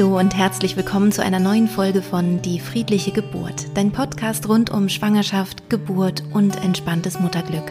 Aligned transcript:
Hallo 0.00 0.18
und 0.18 0.34
herzlich 0.34 0.78
willkommen 0.78 1.12
zu 1.12 1.22
einer 1.22 1.40
neuen 1.40 1.68
Folge 1.68 2.00
von 2.00 2.40
Die 2.40 2.58
friedliche 2.58 3.12
Geburt, 3.12 3.66
dein 3.74 3.92
Podcast 3.92 4.48
rund 4.48 4.70
um 4.70 4.88
Schwangerschaft, 4.88 5.68
Geburt 5.68 6.22
und 6.32 6.56
entspanntes 6.64 7.20
Mutterglück. 7.20 7.70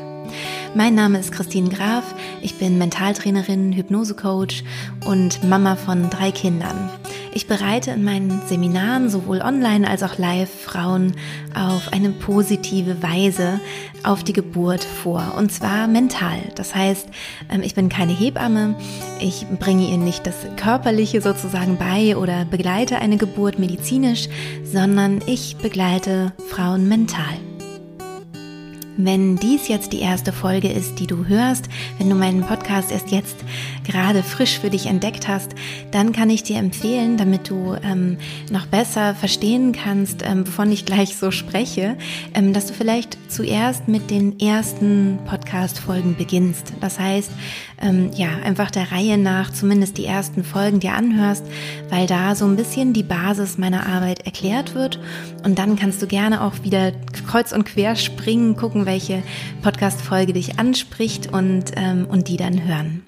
Mein 0.75 0.93
Name 0.93 1.17
ist 1.17 1.31
Christine 1.31 1.69
Graf, 1.69 2.03
ich 2.43 2.59
bin 2.59 2.77
Mentaltrainerin, 2.77 3.73
Hypnosecoach 3.73 4.63
und 5.07 5.43
Mama 5.43 5.75
von 5.75 6.11
drei 6.11 6.29
Kindern. 6.29 6.91
Ich 7.33 7.45
bereite 7.45 7.91
in 7.91 8.03
meinen 8.03 8.41
Seminaren 8.47 9.09
sowohl 9.09 9.41
online 9.41 9.87
als 9.87 10.01
auch 10.01 10.17
live 10.17 10.49
Frauen 10.49 11.13
auf 11.53 11.93
eine 11.93 12.09
positive 12.09 13.03
Weise 13.03 13.59
auf 14.03 14.23
die 14.23 14.33
Geburt 14.33 14.83
vor 14.83 15.35
und 15.37 15.51
zwar 15.51 15.87
mental. 15.87 16.39
Das 16.55 16.73
heißt, 16.73 17.07
ähm, 17.51 17.61
ich 17.61 17.75
bin 17.75 17.89
keine 17.89 18.13
Hebamme, 18.13 18.75
ich 19.19 19.45
bringe 19.59 19.87
ihnen 19.87 20.03
nicht 20.03 20.25
das 20.25 20.35
Körperliche 20.57 21.21
sozusagen 21.21 21.77
bei 21.77 22.17
oder 22.17 22.45
begleite 22.45 22.97
eine 22.97 23.17
Geburt 23.17 23.59
medizinisch, 23.59 24.27
sondern 24.63 25.21
ich 25.27 25.57
begleite 25.57 26.33
Frauen 26.49 26.87
mental. 26.87 27.37
Wenn 29.01 29.37
dies 29.37 29.69
jetzt 29.69 29.93
die 29.93 30.01
erste 30.01 30.33
Folge 30.33 30.69
ist, 30.69 30.99
die 30.99 31.07
du 31.07 31.25
hörst, 31.25 31.69
wenn 31.97 32.09
du 32.09 32.15
meinen 32.17 32.43
Podcast 32.43 32.91
erst 32.91 33.11
jetzt 33.11 33.37
gerade 33.89 34.23
frisch 34.23 34.59
für 34.59 34.69
dich 34.69 34.85
entdeckt 34.85 35.27
hast, 35.27 35.51
dann 35.91 36.11
kann 36.13 36.29
ich 36.29 36.43
dir 36.43 36.57
empfehlen, 36.57 37.17
damit 37.17 37.49
du 37.49 37.75
ähm, 37.83 38.17
noch 38.51 38.67
besser 38.67 39.15
verstehen 39.15 39.71
kannst, 39.71 40.23
ähm, 40.23 40.47
wovon 40.47 40.71
ich 40.71 40.85
gleich 40.85 41.17
so 41.17 41.31
spreche, 41.31 41.97
ähm, 42.33 42.53
dass 42.53 42.67
du 42.67 42.73
vielleicht 42.73 43.17
zuerst 43.29 43.87
mit 43.87 44.09
den 44.09 44.39
ersten 44.39 45.19
Podcast-Folgen 45.25 46.15
beginnst. 46.15 46.73
Das 46.79 46.99
heißt, 46.99 47.31
ähm, 47.81 48.11
ja, 48.15 48.29
einfach 48.43 48.71
der 48.71 48.91
Reihe 48.91 49.17
nach 49.17 49.51
zumindest 49.51 49.97
die 49.97 50.05
ersten 50.05 50.43
Folgen 50.43 50.79
dir 50.79 50.93
anhörst, 50.93 51.45
weil 51.89 52.07
da 52.07 52.35
so 52.35 52.45
ein 52.45 52.55
bisschen 52.55 52.93
die 52.93 53.03
Basis 53.03 53.57
meiner 53.57 53.87
Arbeit 53.87 54.25
erklärt 54.25 54.75
wird. 54.75 54.99
Und 55.43 55.59
dann 55.59 55.75
kannst 55.75 56.01
du 56.01 56.07
gerne 56.07 56.43
auch 56.43 56.63
wieder 56.63 56.91
kreuz 57.27 57.51
und 57.51 57.65
quer 57.65 57.95
springen, 57.95 58.55
gucken, 58.55 58.85
welche 58.85 59.23
Podcast-Folge 59.61 60.33
dich 60.33 60.59
anspricht 60.59 61.31
und, 61.31 61.71
ähm, 61.75 62.07
und 62.09 62.27
die 62.27 62.37
dann 62.37 62.63
hören. 62.65 63.03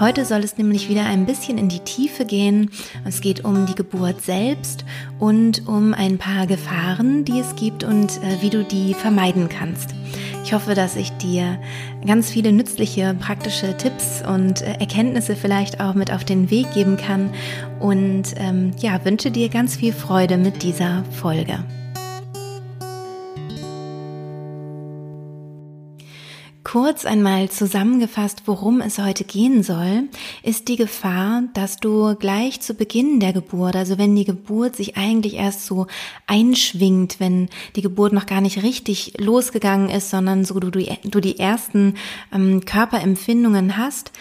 Heute 0.00 0.24
soll 0.24 0.40
es 0.40 0.58
nämlich 0.58 0.88
wieder 0.88 1.04
ein 1.04 1.26
bisschen 1.26 1.58
in 1.58 1.68
die 1.68 1.80
Tiefe 1.80 2.24
gehen. 2.24 2.70
Es 3.04 3.20
geht 3.20 3.44
um 3.44 3.66
die 3.66 3.74
Geburt 3.74 4.22
selbst 4.22 4.84
und 5.18 5.66
um 5.68 5.94
ein 5.94 6.18
paar 6.18 6.46
Gefahren, 6.46 7.24
die 7.24 7.38
es 7.38 7.54
gibt 7.56 7.84
und 7.84 8.10
äh, 8.22 8.40
wie 8.40 8.50
du 8.50 8.64
die 8.64 8.94
vermeiden 8.94 9.48
kannst. 9.48 9.94
Ich 10.44 10.52
hoffe, 10.52 10.74
dass 10.74 10.96
ich 10.96 11.10
dir 11.12 11.58
ganz 12.06 12.30
viele 12.30 12.52
nützliche, 12.52 13.14
praktische 13.14 13.76
Tipps 13.76 14.22
und 14.26 14.62
äh, 14.62 14.72
Erkenntnisse 14.80 15.36
vielleicht 15.36 15.80
auch 15.80 15.94
mit 15.94 16.12
auf 16.12 16.24
den 16.24 16.50
Weg 16.50 16.72
geben 16.72 16.96
kann 16.96 17.30
und 17.78 18.34
ähm, 18.36 18.72
ja, 18.78 19.04
wünsche 19.04 19.30
dir 19.30 19.48
ganz 19.48 19.76
viel 19.76 19.92
Freude 19.92 20.36
mit 20.36 20.62
dieser 20.62 21.04
Folge. 21.12 21.64
Kurz 26.64 27.04
einmal 27.04 27.50
zusammengefasst, 27.50 28.42
worum 28.46 28.80
es 28.80 28.98
heute 28.98 29.24
gehen 29.24 29.64
soll, 29.64 30.04
ist 30.44 30.68
die 30.68 30.76
Gefahr, 30.76 31.42
dass 31.54 31.78
du 31.78 32.14
gleich 32.14 32.60
zu 32.60 32.74
Beginn 32.74 33.18
der 33.18 33.32
Geburt, 33.32 33.74
also 33.74 33.98
wenn 33.98 34.14
die 34.14 34.24
Geburt 34.24 34.76
sich 34.76 34.96
eigentlich 34.96 35.34
erst 35.34 35.66
so 35.66 35.88
einschwingt, 36.28 37.18
wenn 37.18 37.48
die 37.74 37.82
Geburt 37.82 38.12
noch 38.12 38.26
gar 38.26 38.40
nicht 38.40 38.62
richtig 38.62 39.14
losgegangen 39.18 39.90
ist, 39.90 40.10
sondern 40.10 40.44
so 40.44 40.60
du, 40.60 40.70
du 40.70 41.20
die 41.20 41.38
ersten 41.38 41.94
ähm, 42.32 42.64
Körperempfindungen 42.64 43.76
hast, 43.76 44.12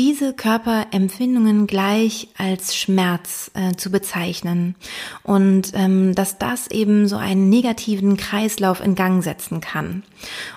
diese 0.00 0.32
Körperempfindungen 0.32 1.66
gleich 1.66 2.28
als 2.38 2.74
Schmerz 2.74 3.50
äh, 3.52 3.76
zu 3.76 3.90
bezeichnen 3.90 4.74
und 5.24 5.72
ähm, 5.74 6.14
dass 6.14 6.38
das 6.38 6.70
eben 6.70 7.06
so 7.06 7.16
einen 7.16 7.50
negativen 7.50 8.16
Kreislauf 8.16 8.82
in 8.82 8.94
Gang 8.94 9.22
setzen 9.22 9.60
kann. 9.60 10.02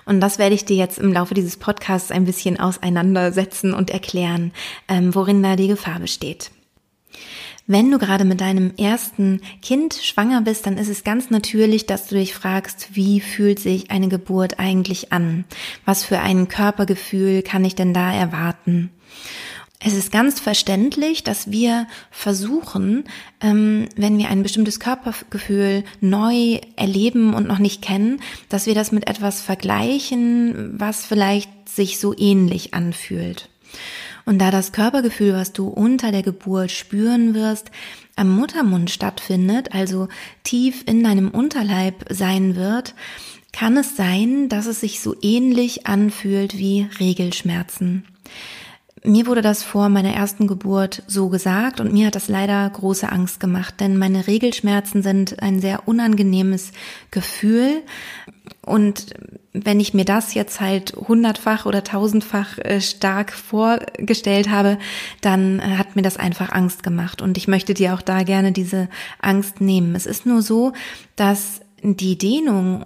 Und 0.06 0.22
das 0.22 0.40
werde 0.40 0.56
ich 0.56 0.64
dir 0.64 0.78
jetzt 0.78 0.98
im 0.98 1.12
Laufe 1.12 1.34
dieses 1.34 1.58
Podcasts 1.58 2.10
ein 2.10 2.24
bisschen 2.24 2.58
auseinandersetzen 2.58 3.74
und 3.74 3.90
erklären, 3.90 4.54
ähm, 4.88 5.14
worin 5.14 5.44
da 5.44 5.58
die 5.58 5.68
Gefahr 5.68 6.00
besteht. 6.00 6.50
Wenn 7.68 7.92
du 7.92 8.00
gerade 8.00 8.24
mit 8.24 8.40
deinem 8.40 8.74
ersten 8.78 9.42
Kind 9.62 9.94
schwanger 9.94 10.42
bist, 10.42 10.68
dann 10.68 10.78
ist 10.78 10.90
es 10.90 11.04
ganz 11.04 11.32
natürlich, 11.32 11.86
dass 11.86 12.08
du 12.08 12.16
dich 12.16 12.34
fragst, 12.34 12.96
wie 12.96 13.20
fühlt 13.20 13.60
sich 13.60 13.92
eine 13.92 14.08
Geburt 14.08 14.58
eigentlich 14.58 15.12
an? 15.12 15.44
Was 15.84 16.06
für 16.06 16.20
ein 16.20 16.48
Körpergefühl 16.48 17.42
kann 17.42 17.66
ich 17.66 17.76
denn 17.76 17.94
da 17.94 18.14
erwarten? 18.14 18.90
Es 19.86 19.96
ist 19.96 20.14
ganz 20.14 20.40
verständlich, 20.40 21.24
dass 21.24 21.52
wir 21.52 21.88
versuchen, 22.10 23.04
ähm, 23.42 23.90
wenn 23.98 24.18
wir 24.18 24.30
ein 24.30 24.42
bestimmtes 24.42 24.80
Körpergefühl 24.80 25.84
neu 26.00 26.62
erleben 26.78 27.34
und 27.34 27.48
noch 27.48 27.60
nicht 27.60 27.82
kennen, 27.82 28.22
dass 28.48 28.66
wir 28.66 28.76
das 28.76 28.94
mit 28.94 29.10
etwas 29.10 29.42
vergleichen, 29.42 30.80
was 30.80 31.06
vielleicht 31.06 31.50
sich 31.68 32.00
so 32.00 32.16
ähnlich 32.18 32.74
anfühlt. 32.74 33.50
Und 34.26 34.40
da 34.40 34.52
das 34.52 34.72
Körpergefühl, 34.72 35.34
was 35.34 35.52
du 35.52 35.68
unter 35.68 36.14
der 36.14 36.24
Geburt 36.24 36.72
spüren 36.72 37.34
wirst, 37.34 37.70
am 38.16 38.34
Muttermund 38.34 38.90
stattfindet, 38.90 39.74
also 39.74 40.08
tief 40.44 40.84
in 40.86 41.04
deinem 41.04 41.30
Unterleib 41.30 42.06
sein 42.10 42.56
wird, 42.56 42.96
kann 43.52 43.76
es 43.76 43.98
sein, 43.98 44.48
dass 44.48 44.66
es 44.66 44.80
sich 44.80 45.02
so 45.02 45.14
ähnlich 45.22 45.88
anfühlt 45.88 46.58
wie 46.58 46.88
Regelschmerzen. 47.00 48.06
Mir 49.06 49.28
wurde 49.28 49.42
das 49.42 49.64
vor 49.64 49.90
meiner 49.90 50.14
ersten 50.14 50.48
Geburt 50.48 51.04
so 51.08 51.28
gesagt 51.28 51.82
und 51.82 51.92
mir 51.92 52.08
hat 52.08 52.16
das 52.16 52.30
leider 52.30 52.70
große 52.70 53.12
Angst 53.12 53.42
gemacht, 53.42 53.82
denn 53.82 53.98
meine 53.98 54.28
Regelschmerzen 54.28 55.04
sind 55.04 55.42
ein 55.42 55.60
sehr 55.60 55.88
unangenehmes 55.88 56.72
Gefühl. 57.12 57.82
Und 58.66 59.14
wenn 59.52 59.82
ich 59.82 59.94
mir 59.94 60.06
das 60.06 60.34
jetzt 60.34 60.62
halt 60.62 60.94
hundertfach 60.96 61.66
oder 61.66 61.84
tausendfach 61.84 62.58
äh, 62.60 62.80
stark 62.80 63.34
vorgestellt 63.34 64.50
habe, 64.50 64.78
dann 65.20 65.60
äh, 65.60 65.78
hat 65.78 65.98
mir 65.98 66.02
das 66.02 66.16
einfach 66.16 66.52
Angst 66.54 66.82
gemacht. 66.82 67.22
Und 67.22 67.38
ich 67.38 67.50
möchte 67.50 67.74
dir 67.74 67.94
auch 67.94 68.02
da 68.02 68.24
gerne 68.24 68.54
diese 68.54 68.88
Angst 69.22 69.60
nehmen. 69.60 69.96
Es 69.96 70.06
ist 70.06 70.26
nur 70.26 70.42
so, 70.42 70.72
dass 71.18 71.60
die 71.84 72.18
Dehnung 72.18 72.86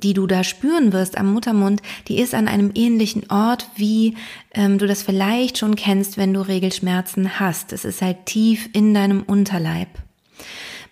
die 0.00 0.14
du 0.14 0.26
da 0.26 0.44
spüren 0.44 0.92
wirst 0.92 1.16
am 1.16 1.32
Muttermund, 1.32 1.82
die 2.08 2.18
ist 2.18 2.34
an 2.34 2.48
einem 2.48 2.70
ähnlichen 2.74 3.30
Ort, 3.30 3.68
wie 3.76 4.16
ähm, 4.54 4.78
du 4.78 4.86
das 4.86 5.02
vielleicht 5.02 5.58
schon 5.58 5.76
kennst, 5.76 6.16
wenn 6.16 6.34
du 6.34 6.40
Regelschmerzen 6.40 7.40
hast. 7.40 7.72
Es 7.72 7.84
ist 7.84 8.02
halt 8.02 8.26
tief 8.26 8.68
in 8.72 8.94
deinem 8.94 9.22
Unterleib. 9.22 9.88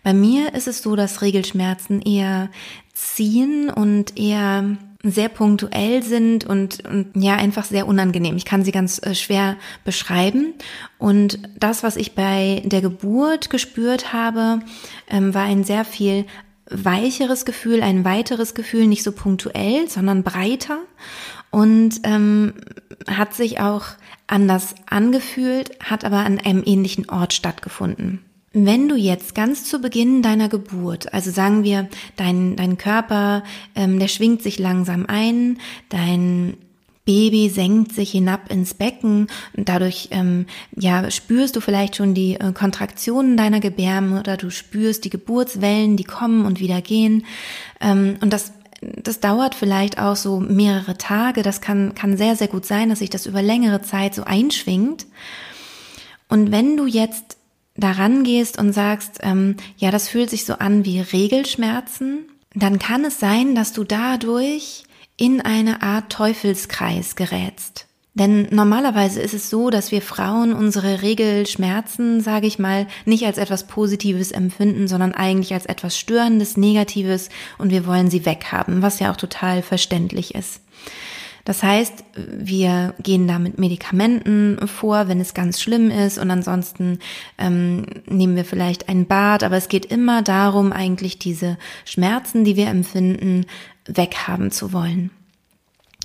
Bei 0.02 0.14
mir 0.14 0.54
ist 0.54 0.68
es 0.68 0.82
so, 0.82 0.96
dass 0.96 1.22
Regelschmerzen 1.22 2.00
eher 2.02 2.50
ziehen 2.94 3.70
und 3.70 4.18
eher 4.18 4.76
sehr 5.02 5.28
punktuell 5.28 6.02
sind 6.02 6.44
und, 6.44 6.84
und 6.86 7.10
ja 7.14 7.36
einfach 7.36 7.64
sehr 7.64 7.86
unangenehm. 7.86 8.36
Ich 8.36 8.44
kann 8.44 8.64
sie 8.64 8.72
ganz 8.72 9.00
äh, 9.04 9.14
schwer 9.14 9.56
beschreiben. 9.84 10.54
Und 10.98 11.38
das, 11.58 11.82
was 11.82 11.96
ich 11.96 12.14
bei 12.14 12.62
der 12.64 12.80
Geburt 12.80 13.48
gespürt 13.50 14.12
habe, 14.12 14.60
ähm, 15.08 15.34
war 15.34 15.44
ein 15.44 15.62
sehr 15.62 15.84
viel 15.84 16.26
weicheres 16.70 17.44
Gefühl, 17.44 17.82
ein 17.82 18.04
weiteres 18.04 18.54
Gefühl, 18.54 18.86
nicht 18.86 19.02
so 19.02 19.12
punktuell, 19.12 19.88
sondern 19.88 20.22
breiter 20.22 20.78
und 21.50 22.00
ähm, 22.04 22.54
hat 23.08 23.34
sich 23.34 23.60
auch 23.60 23.86
anders 24.26 24.74
angefühlt, 24.86 25.78
hat 25.82 26.04
aber 26.04 26.18
an 26.18 26.38
einem 26.38 26.62
ähnlichen 26.64 27.08
Ort 27.08 27.32
stattgefunden. 27.32 28.20
Wenn 28.52 28.88
du 28.88 28.96
jetzt 28.96 29.34
ganz 29.34 29.64
zu 29.64 29.78
Beginn 29.78 30.22
deiner 30.22 30.48
Geburt, 30.48 31.12
also 31.12 31.30
sagen 31.30 31.64
wir, 31.64 31.88
dein, 32.16 32.56
dein 32.56 32.78
Körper, 32.78 33.44
ähm, 33.74 33.98
der 33.98 34.08
schwingt 34.08 34.42
sich 34.42 34.58
langsam 34.58 35.06
ein, 35.06 35.58
dein 35.90 36.56
Baby 37.08 37.48
senkt 37.48 37.94
sich 37.94 38.10
hinab 38.10 38.52
ins 38.52 38.74
Becken 38.74 39.28
dadurch 39.54 40.08
ähm, 40.10 40.44
ja 40.76 41.10
spürst 41.10 41.56
du 41.56 41.60
vielleicht 41.62 41.96
schon 41.96 42.12
die 42.12 42.34
äh, 42.34 42.52
Kontraktionen 42.52 43.38
deiner 43.38 43.60
Gebärme 43.60 44.20
oder 44.20 44.36
du 44.36 44.50
spürst 44.50 45.06
die 45.06 45.10
Geburtswellen, 45.10 45.96
die 45.96 46.04
kommen 46.04 46.44
und 46.44 46.60
wieder 46.60 46.82
gehen 46.82 47.24
ähm, 47.80 48.18
und 48.20 48.30
das 48.30 48.52
das 48.80 49.20
dauert 49.20 49.54
vielleicht 49.54 49.98
auch 49.98 50.14
so 50.14 50.38
mehrere 50.38 50.96
Tage. 50.96 51.42
Das 51.42 51.60
kann, 51.60 51.96
kann 51.96 52.16
sehr, 52.16 52.36
sehr 52.36 52.46
gut 52.46 52.64
sein, 52.64 52.88
dass 52.90 53.00
sich 53.00 53.10
das 53.10 53.26
über 53.26 53.42
längere 53.42 53.82
Zeit 53.82 54.14
so 54.14 54.22
einschwingt. 54.22 55.06
Und 56.28 56.52
wenn 56.52 56.76
du 56.76 56.86
jetzt 56.86 57.38
daran 57.76 58.22
gehst 58.22 58.56
und 58.56 58.72
sagst, 58.72 59.18
ähm, 59.22 59.56
ja, 59.78 59.90
das 59.90 60.08
fühlt 60.08 60.30
sich 60.30 60.44
so 60.44 60.54
an 60.54 60.84
wie 60.84 61.00
Regelschmerzen, 61.00 62.28
dann 62.54 62.78
kann 62.78 63.04
es 63.04 63.18
sein, 63.18 63.54
dass 63.54 63.72
du 63.72 63.82
dadurch 63.82 64.84
in 65.18 65.42
eine 65.42 65.82
Art 65.82 66.10
Teufelskreis 66.10 67.14
gerätst. 67.16 67.88
Denn 68.14 68.48
normalerweise 68.50 69.20
ist 69.20 69.34
es 69.34 69.48
so, 69.48 69.70
dass 69.70 69.92
wir 69.92 70.02
Frauen 70.02 70.52
unsere 70.52 71.02
Regelschmerzen, 71.02 72.20
sage 72.20 72.46
ich 72.46 72.58
mal, 72.58 72.86
nicht 73.04 73.24
als 73.24 73.38
etwas 73.38 73.66
Positives 73.68 74.32
empfinden, 74.32 74.88
sondern 74.88 75.12
eigentlich 75.12 75.52
als 75.54 75.66
etwas 75.66 75.96
Störendes, 75.96 76.56
Negatives 76.56 77.28
und 77.58 77.70
wir 77.70 77.86
wollen 77.86 78.10
sie 78.10 78.24
weghaben, 78.24 78.82
was 78.82 78.98
ja 78.98 79.12
auch 79.12 79.16
total 79.16 79.62
verständlich 79.62 80.34
ist. 80.34 80.60
Das 81.44 81.62
heißt, 81.62 82.04
wir 82.14 82.94
gehen 83.02 83.26
da 83.26 83.38
mit 83.38 83.58
Medikamenten 83.58 84.68
vor, 84.68 85.08
wenn 85.08 85.18
es 85.18 85.32
ganz 85.32 85.62
schlimm 85.62 85.90
ist 85.90 86.18
und 86.18 86.30
ansonsten 86.30 86.98
ähm, 87.38 87.86
nehmen 88.06 88.36
wir 88.36 88.44
vielleicht 88.44 88.90
ein 88.90 89.06
Bad, 89.06 89.44
aber 89.44 89.56
es 89.56 89.68
geht 89.68 89.86
immer 89.86 90.20
darum, 90.20 90.72
eigentlich 90.72 91.18
diese 91.18 91.56
Schmerzen, 91.86 92.44
die 92.44 92.56
wir 92.56 92.66
empfinden, 92.66 93.46
weghaben 93.88 94.50
zu 94.50 94.72
wollen. 94.72 95.10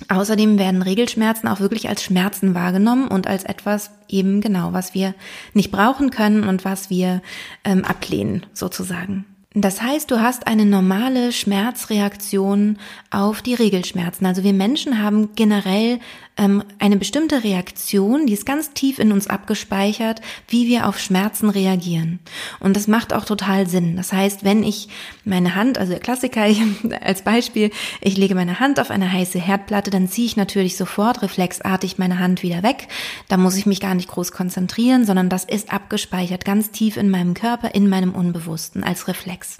Außerdem 0.08 0.58
werden 0.58 0.82
Regelschmerzen 0.82 1.48
auch 1.48 1.60
wirklich 1.60 1.88
als 1.88 2.02
Schmerzen 2.02 2.54
wahrgenommen 2.54 3.06
und 3.06 3.28
als 3.28 3.44
etwas 3.44 3.90
eben 4.08 4.40
genau, 4.40 4.72
was 4.72 4.92
wir 4.92 5.14
nicht 5.52 5.70
brauchen 5.70 6.10
können 6.10 6.44
und 6.44 6.64
was 6.64 6.90
wir 6.90 7.22
ähm, 7.64 7.84
ablehnen 7.84 8.44
sozusagen. 8.52 9.24
Das 9.56 9.80
heißt, 9.80 10.10
du 10.10 10.20
hast 10.20 10.48
eine 10.48 10.66
normale 10.66 11.30
Schmerzreaktion 11.30 12.78
auf 13.10 13.40
die 13.40 13.54
Regelschmerzen. 13.54 14.26
Also 14.26 14.42
wir 14.42 14.52
Menschen 14.52 15.00
haben 15.00 15.36
generell 15.36 16.00
ähm, 16.36 16.64
eine 16.78 16.96
bestimmte 16.96 17.44
Reaktion, 17.44 18.26
die 18.26 18.32
ist 18.32 18.46
ganz 18.46 18.72
tief 18.72 18.98
in 18.98 19.12
uns 19.12 19.28
abgespeichert, 19.28 20.20
wie 20.48 20.66
wir 20.66 20.88
auf 20.88 20.98
Schmerzen 20.98 21.48
reagieren. 21.48 22.18
Und 22.58 22.76
das 22.76 22.88
macht 22.88 23.12
auch 23.12 23.24
total 23.24 23.68
Sinn. 23.68 23.96
Das 23.96 24.12
heißt, 24.12 24.44
wenn 24.44 24.64
ich 24.64 24.88
meine 25.24 25.54
Hand, 25.54 25.78
also 25.78 25.92
der 25.92 26.00
Klassiker 26.00 26.46
ich, 26.48 26.60
als 27.00 27.22
Beispiel, 27.22 27.70
ich 28.00 28.16
lege 28.16 28.34
meine 28.34 28.58
Hand 28.58 28.80
auf 28.80 28.90
eine 28.90 29.12
heiße 29.12 29.38
Herdplatte, 29.38 29.90
dann 29.90 30.08
ziehe 30.08 30.26
ich 30.26 30.36
natürlich 30.36 30.76
sofort 30.76 31.22
reflexartig 31.22 31.98
meine 31.98 32.18
Hand 32.18 32.42
wieder 32.42 32.62
weg. 32.62 32.88
Da 33.28 33.36
muss 33.36 33.56
ich 33.56 33.66
mich 33.66 33.80
gar 33.80 33.94
nicht 33.94 34.08
groß 34.08 34.32
konzentrieren, 34.32 35.06
sondern 35.06 35.28
das 35.28 35.44
ist 35.44 35.72
abgespeichert 35.72 36.44
ganz 36.44 36.70
tief 36.70 36.96
in 36.96 37.10
meinem 37.10 37.34
Körper, 37.34 37.74
in 37.74 37.88
meinem 37.88 38.14
Unbewussten 38.14 38.82
als 38.82 39.06
Reflex. 39.06 39.58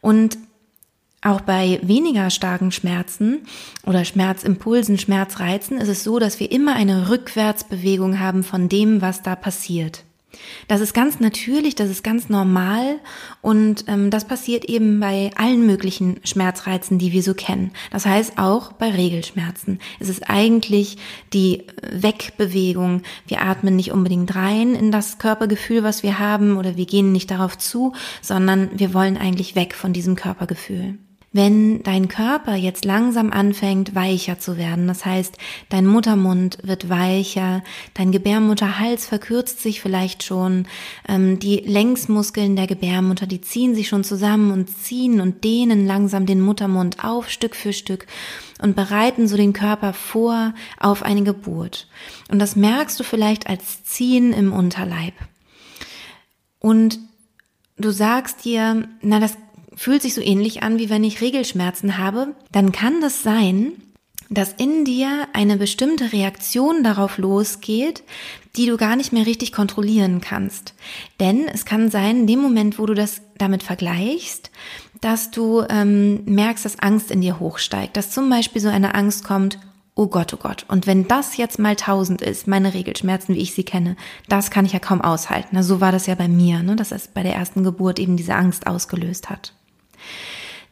Und 0.00 0.38
auch 1.22 1.42
bei 1.42 1.78
weniger 1.82 2.30
starken 2.30 2.72
Schmerzen 2.72 3.42
oder 3.84 4.04
Schmerzimpulsen, 4.04 4.98
Schmerzreizen 4.98 5.78
ist 5.78 5.88
es 5.88 6.02
so, 6.02 6.18
dass 6.18 6.40
wir 6.40 6.50
immer 6.50 6.74
eine 6.74 7.10
Rückwärtsbewegung 7.10 8.20
haben 8.20 8.42
von 8.42 8.68
dem, 8.68 9.02
was 9.02 9.22
da 9.22 9.36
passiert. 9.36 10.04
Das 10.68 10.80
ist 10.80 10.94
ganz 10.94 11.18
natürlich, 11.18 11.74
das 11.74 11.90
ist 11.90 12.04
ganz 12.04 12.28
normal 12.28 13.00
und 13.42 13.84
ähm, 13.88 14.10
das 14.10 14.26
passiert 14.26 14.64
eben 14.64 15.00
bei 15.00 15.32
allen 15.36 15.66
möglichen 15.66 16.20
Schmerzreizen, 16.24 16.98
die 16.98 17.12
wir 17.12 17.22
so 17.22 17.34
kennen. 17.34 17.72
Das 17.90 18.06
heißt 18.06 18.38
auch 18.38 18.72
bei 18.72 18.90
Regelschmerzen. 18.90 19.80
Es 19.98 20.08
ist 20.08 20.30
eigentlich 20.30 20.98
die 21.32 21.64
Wegbewegung. 21.82 23.02
Wir 23.26 23.42
atmen 23.42 23.74
nicht 23.74 23.90
unbedingt 23.90 24.34
rein 24.36 24.74
in 24.76 24.92
das 24.92 25.18
Körpergefühl, 25.18 25.82
was 25.82 26.02
wir 26.04 26.18
haben 26.20 26.56
oder 26.56 26.76
wir 26.76 26.86
gehen 26.86 27.12
nicht 27.12 27.30
darauf 27.30 27.58
zu, 27.58 27.92
sondern 28.22 28.70
wir 28.78 28.94
wollen 28.94 29.16
eigentlich 29.16 29.56
weg 29.56 29.74
von 29.74 29.92
diesem 29.92 30.14
Körpergefühl 30.14 30.96
wenn 31.32 31.82
dein 31.84 32.08
Körper 32.08 32.56
jetzt 32.56 32.84
langsam 32.84 33.30
anfängt, 33.32 33.94
weicher 33.94 34.40
zu 34.40 34.56
werden. 34.56 34.88
Das 34.88 35.04
heißt, 35.04 35.36
dein 35.68 35.86
Muttermund 35.86 36.58
wird 36.62 36.88
weicher, 36.88 37.62
dein 37.94 38.10
Gebärmutterhals 38.10 39.06
verkürzt 39.06 39.60
sich 39.60 39.80
vielleicht 39.80 40.24
schon, 40.24 40.66
ähm, 41.08 41.38
die 41.38 41.58
Längsmuskeln 41.58 42.56
der 42.56 42.66
Gebärmutter, 42.66 43.26
die 43.26 43.40
ziehen 43.40 43.76
sich 43.76 43.86
schon 43.86 44.02
zusammen 44.02 44.50
und 44.50 44.76
ziehen 44.76 45.20
und 45.20 45.44
dehnen 45.44 45.86
langsam 45.86 46.26
den 46.26 46.40
Muttermund 46.40 47.04
auf, 47.04 47.30
Stück 47.30 47.54
für 47.54 47.72
Stück 47.72 48.06
und 48.60 48.74
bereiten 48.74 49.28
so 49.28 49.36
den 49.36 49.52
Körper 49.52 49.92
vor 49.92 50.52
auf 50.80 51.04
eine 51.04 51.22
Geburt. 51.22 51.86
Und 52.28 52.40
das 52.40 52.56
merkst 52.56 52.98
du 52.98 53.04
vielleicht 53.04 53.46
als 53.46 53.84
Ziehen 53.84 54.32
im 54.32 54.52
Unterleib. 54.52 55.14
Und 56.58 56.98
du 57.76 57.90
sagst 57.90 58.44
dir, 58.44 58.88
na, 59.00 59.20
das 59.20 59.36
fühlt 59.80 60.02
sich 60.02 60.12
so 60.12 60.20
ähnlich 60.20 60.62
an, 60.62 60.78
wie 60.78 60.90
wenn 60.90 61.02
ich 61.02 61.22
Regelschmerzen 61.22 61.96
habe, 61.96 62.34
dann 62.52 62.70
kann 62.70 63.00
das 63.00 63.22
sein, 63.22 63.72
dass 64.28 64.52
in 64.52 64.84
dir 64.84 65.26
eine 65.32 65.56
bestimmte 65.56 66.12
Reaktion 66.12 66.84
darauf 66.84 67.16
losgeht, 67.16 68.02
die 68.56 68.66
du 68.66 68.76
gar 68.76 68.94
nicht 68.94 69.14
mehr 69.14 69.24
richtig 69.24 69.52
kontrollieren 69.52 70.20
kannst. 70.20 70.74
Denn 71.18 71.48
es 71.48 71.64
kann 71.64 71.90
sein, 71.90 72.20
in 72.20 72.26
dem 72.26 72.40
Moment, 72.40 72.78
wo 72.78 72.84
du 72.84 72.92
das 72.92 73.22
damit 73.38 73.62
vergleichst, 73.62 74.50
dass 75.00 75.30
du 75.30 75.64
ähm, 75.70 76.24
merkst, 76.26 76.66
dass 76.66 76.78
Angst 76.78 77.10
in 77.10 77.22
dir 77.22 77.40
hochsteigt, 77.40 77.96
dass 77.96 78.10
zum 78.10 78.28
Beispiel 78.28 78.60
so 78.60 78.68
eine 78.68 78.94
Angst 78.94 79.24
kommt, 79.24 79.58
oh 79.94 80.08
Gott, 80.08 80.34
oh 80.34 80.36
Gott. 80.36 80.66
Und 80.68 80.86
wenn 80.86 81.08
das 81.08 81.38
jetzt 81.38 81.58
mal 81.58 81.74
tausend 81.74 82.20
ist, 82.20 82.46
meine 82.46 82.74
Regelschmerzen, 82.74 83.34
wie 83.34 83.40
ich 83.40 83.54
sie 83.54 83.64
kenne, 83.64 83.96
das 84.28 84.50
kann 84.50 84.66
ich 84.66 84.74
ja 84.74 84.78
kaum 84.78 85.00
aushalten. 85.00 85.48
Na, 85.52 85.62
so 85.62 85.80
war 85.80 85.90
das 85.90 86.06
ja 86.06 86.16
bei 86.16 86.28
mir, 86.28 86.62
ne, 86.62 86.76
dass 86.76 86.92
es 86.92 87.08
bei 87.08 87.22
der 87.22 87.34
ersten 87.34 87.64
Geburt 87.64 87.98
eben 87.98 88.18
diese 88.18 88.34
Angst 88.34 88.66
ausgelöst 88.66 89.30
hat. 89.30 89.54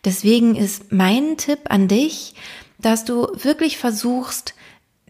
Deswegen 0.05 0.55
ist 0.55 0.93
mein 0.93 1.37
Tipp 1.37 1.61
an 1.69 1.89
dich, 1.89 2.35
dass 2.79 3.05
du 3.05 3.29
wirklich 3.43 3.79
versuchst, 3.79 4.55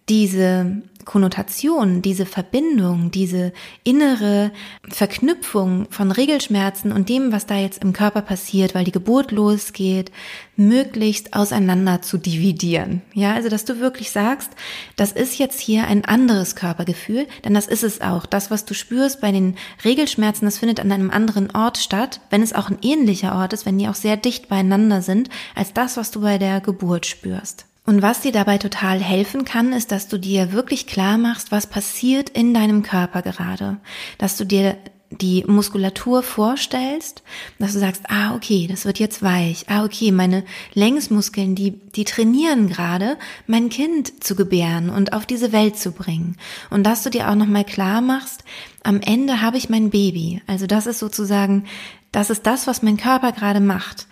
diese 0.08 0.82
Konnotation, 1.08 2.02
diese 2.02 2.26
Verbindung, 2.26 3.10
diese 3.10 3.55
innere 3.82 4.52
Verknüpfung 4.90 5.87
von 5.88 6.12
Regelschmerzen 6.12 6.93
und 6.93 7.08
dem, 7.08 7.32
was 7.32 7.46
da 7.46 7.56
jetzt 7.56 7.82
im 7.82 7.94
Körper 7.94 8.20
passiert, 8.20 8.75
weil 8.75 8.84
die 8.84 8.93
Geburt 8.93 9.32
losgeht, 9.32 10.12
möglichst 10.56 11.32
auseinander 11.32 12.02
zu 12.02 12.19
dividieren. 12.19 13.00
Ja, 13.14 13.32
also 13.32 13.49
dass 13.49 13.64
du 13.64 13.81
wirklich 13.81 14.10
sagst, 14.10 14.50
das 14.96 15.12
ist 15.12 15.38
jetzt 15.38 15.60
hier 15.60 15.87
ein 15.87 16.05
anderes 16.05 16.56
Körpergefühl, 16.56 17.26
denn 17.43 17.55
das 17.55 17.69
ist 17.69 17.84
es 17.84 18.02
auch. 18.02 18.26
Das, 18.26 18.50
was 18.50 18.66
du 18.66 18.75
spürst 18.75 19.22
bei 19.22 19.32
den 19.32 19.56
Regelschmerzen, 19.87 20.44
das 20.44 20.58
findet 20.58 20.78
an 20.78 20.93
einem 20.93 21.10
anderen 21.10 21.50
Ort 21.52 21.78
statt, 21.78 22.20
wenn 22.28 22.43
es 22.43 22.52
auch 22.52 22.69
ein 22.69 22.78
ähnlicher 22.82 23.34
Ort 23.34 23.55
ist, 23.55 23.64
wenn 23.64 23.78
die 23.78 23.88
auch 23.88 23.94
sehr 23.94 24.19
dicht 24.19 24.50
beieinander 24.50 25.00
sind, 25.00 25.31
als 25.55 25.72
das, 25.72 25.96
was 25.96 26.10
du 26.10 26.20
bei 26.20 26.37
der 26.37 26.60
Geburt 26.60 27.06
spürst. 27.06 27.68
Und 27.88 28.02
was 28.02 28.20
dir 28.20 28.32
dabei 28.32 28.58
total 28.58 29.00
helfen 29.00 29.46
kann, 29.46 29.73
ist, 29.73 29.93
dass 29.93 30.08
du 30.08 30.19
dir 30.19 30.52
wirklich 30.52 30.87
klar 30.87 31.17
machst, 31.17 31.50
was 31.50 31.67
passiert 31.67 32.29
in 32.29 32.52
deinem 32.52 32.82
Körper 32.82 33.23
gerade. 33.23 33.79
Dass 34.19 34.37
du 34.37 34.44
dir 34.44 34.76
die 35.11 35.43
Muskulatur 35.46 36.23
vorstellst, 36.23 37.23
dass 37.58 37.73
du 37.73 37.79
sagst, 37.79 38.02
ah, 38.11 38.35
okay, 38.35 38.67
das 38.70 38.85
wird 38.85 38.99
jetzt 38.99 39.23
weich. 39.23 39.64
Ah, 39.70 39.87
okay, 39.87 40.12
meine 40.12 40.44
Längsmuskeln, 40.75 41.55
die, 41.55 41.70
die 41.70 42.05
trainieren 42.05 42.69
gerade, 42.69 43.17
mein 43.46 43.70
Kind 43.70 44.23
zu 44.23 44.37
gebären 44.37 44.91
und 44.91 45.14
auf 45.14 45.25
diese 45.25 45.52
Welt 45.52 45.79
zu 45.79 45.93
bringen. 45.93 46.37
Und 46.69 46.84
dass 46.84 47.05
du 47.05 47.08
dir 47.08 47.31
auch 47.31 47.37
nochmal 47.37 47.64
klar 47.64 48.02
machst, 48.02 48.44
am 48.82 49.00
Ende 49.00 49.41
habe 49.41 49.56
ich 49.56 49.70
mein 49.70 49.88
Baby. 49.88 50.43
Also 50.46 50.67
das 50.67 50.87
ist 50.87 50.99
sozusagen, 50.99 51.64
das 52.12 52.29
ist 52.29 52.46
das, 52.46 52.67
was 52.67 52.82
mein 52.82 52.99
Körper 52.99 53.32
gerade 53.32 53.61
macht. 53.61 54.08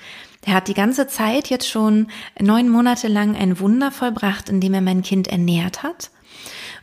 Er 0.46 0.54
hat 0.54 0.68
die 0.68 0.74
ganze 0.74 1.08
Zeit 1.08 1.50
jetzt 1.50 1.68
schon 1.68 2.06
neun 2.40 2.68
Monate 2.68 3.08
lang 3.08 3.36
ein 3.36 3.58
Wunder 3.58 3.90
vollbracht, 3.90 4.48
indem 4.48 4.74
er 4.74 4.80
mein 4.80 5.02
Kind 5.02 5.26
ernährt 5.26 5.82
hat 5.82 6.10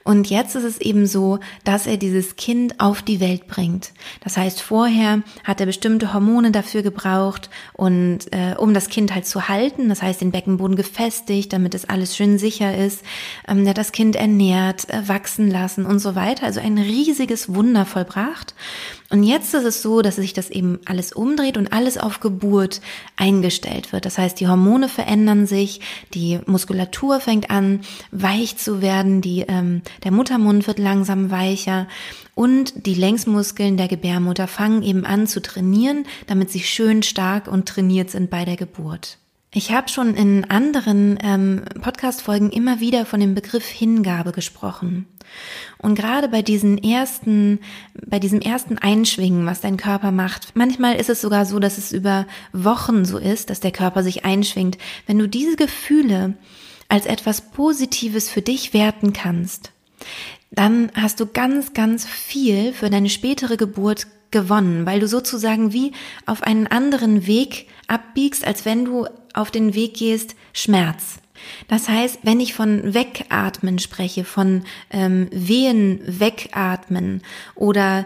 und 0.03 0.29
jetzt 0.29 0.55
ist 0.55 0.63
es 0.63 0.81
eben 0.81 1.07
so, 1.07 1.39
dass 1.63 1.87
er 1.87 1.97
dieses 1.97 2.35
Kind 2.35 2.79
auf 2.79 3.01
die 3.01 3.19
Welt 3.19 3.47
bringt. 3.47 3.93
Das 4.21 4.35
heißt, 4.35 4.61
vorher 4.61 5.23
hat 5.43 5.61
er 5.61 5.65
bestimmte 5.65 6.13
Hormone 6.13 6.51
dafür 6.51 6.81
gebraucht 6.81 7.49
und 7.73 8.19
äh, 8.31 8.55
um 8.57 8.73
das 8.73 8.89
Kind 8.89 9.15
halt 9.15 9.25
zu 9.25 9.47
halten, 9.47 9.87
das 9.87 10.01
heißt 10.01 10.21
den 10.21 10.31
Beckenboden 10.31 10.75
gefestigt, 10.75 11.53
damit 11.53 11.73
es 11.73 11.85
alles 11.85 12.17
schön 12.17 12.37
sicher 12.37 12.75
ist. 12.75 13.03
Ähm, 13.47 13.65
das 13.73 13.93
Kind 13.93 14.15
ernährt, 14.15 14.89
äh, 14.89 15.07
wachsen 15.07 15.49
lassen 15.49 15.85
und 15.85 15.99
so 15.99 16.15
weiter. 16.15 16.45
Also 16.45 16.59
ein 16.59 16.77
riesiges 16.77 17.53
Wunder 17.53 17.85
vollbracht. 17.85 18.55
Und 19.13 19.21
jetzt 19.21 19.53
ist 19.53 19.63
es 19.63 19.83
so, 19.83 20.01
dass 20.01 20.15
sich 20.15 20.33
das 20.33 20.49
eben 20.49 20.79
alles 20.85 21.13
umdreht 21.13 21.55
und 21.55 21.71
alles 21.71 21.99
auf 21.99 22.19
Geburt 22.19 22.81
eingestellt 23.15 23.93
wird. 23.93 24.05
Das 24.05 24.17
heißt, 24.17 24.39
die 24.39 24.47
Hormone 24.47 24.89
verändern 24.89 25.45
sich, 25.45 25.81
die 26.15 26.39
Muskulatur 26.47 27.19
fängt 27.19 27.51
an 27.51 27.81
weich 28.09 28.57
zu 28.57 28.81
werden, 28.81 29.21
die 29.21 29.41
ähm, 29.47 29.83
der 30.03 30.09
Muttermund 30.09 30.65
wird 30.65 30.79
langsam 30.79 31.29
weicher 31.29 31.87
und 32.33 32.87
die 32.87 32.95
Längsmuskeln 32.95 33.77
der 33.77 33.87
Gebärmutter 33.87 34.47
fangen 34.47 34.81
eben 34.81 35.05
an 35.05 35.27
zu 35.27 35.43
trainieren, 35.43 36.07
damit 36.25 36.49
sie 36.49 36.61
schön 36.61 37.03
stark 37.03 37.47
und 37.47 37.67
trainiert 37.67 38.09
sind 38.09 38.31
bei 38.31 38.45
der 38.45 38.55
Geburt. 38.55 39.19
Ich 39.55 39.71
habe 39.71 39.89
schon 39.89 40.15
in 40.15 40.45
anderen 40.49 41.19
ähm, 41.21 41.61
Podcast-Folgen 41.79 42.49
immer 42.49 42.79
wieder 42.79 43.05
von 43.05 43.19
dem 43.19 43.35
Begriff 43.35 43.67
Hingabe 43.67 44.31
gesprochen. 44.31 45.05
Und 45.77 45.95
gerade 45.95 46.27
bei 46.27 46.41
diesen 46.41 46.77
ersten, 46.77 47.59
bei 48.05 48.19
diesem 48.19 48.41
ersten 48.41 48.77
Einschwingen, 48.77 49.45
was 49.45 49.61
dein 49.61 49.77
Körper 49.77 50.11
macht, 50.11 50.55
manchmal 50.55 50.95
ist 50.95 51.09
es 51.09 51.21
sogar 51.21 51.45
so, 51.45 51.59
dass 51.59 51.77
es 51.77 51.91
über 51.91 52.25
Wochen 52.51 53.05
so 53.05 53.17
ist, 53.17 53.49
dass 53.49 53.59
der 53.59 53.71
Körper 53.71 54.03
sich 54.03 54.25
einschwingt. 54.25 54.77
Wenn 55.07 55.19
du 55.19 55.27
diese 55.27 55.55
Gefühle 55.55 56.35
als 56.87 57.05
etwas 57.05 57.41
Positives 57.51 58.29
für 58.29 58.41
dich 58.41 58.73
werten 58.73 59.13
kannst, 59.13 59.71
dann 60.51 60.91
hast 60.93 61.19
du 61.19 61.25
ganz, 61.25 61.73
ganz 61.73 62.05
viel 62.05 62.73
für 62.73 62.89
deine 62.89 63.09
spätere 63.09 63.57
Geburt 63.57 64.07
gewonnen, 64.31 64.85
weil 64.85 64.99
du 64.99 65.07
sozusagen 65.07 65.73
wie 65.73 65.93
auf 66.25 66.43
einen 66.43 66.67
anderen 66.67 67.25
Weg 67.25 67.67
abbiegst, 67.87 68.45
als 68.45 68.65
wenn 68.65 68.85
du 68.85 69.07
auf 69.33 69.51
den 69.51 69.73
Weg 69.73 69.95
gehst, 69.95 70.35
Schmerz. 70.53 71.19
Das 71.67 71.89
heißt, 71.89 72.19
wenn 72.23 72.39
ich 72.39 72.53
von 72.53 72.93
Wegatmen 72.93 73.79
spreche, 73.79 74.23
von 74.23 74.63
ähm, 74.91 75.27
Wehen 75.31 75.99
wegatmen 76.05 77.21
oder 77.55 78.05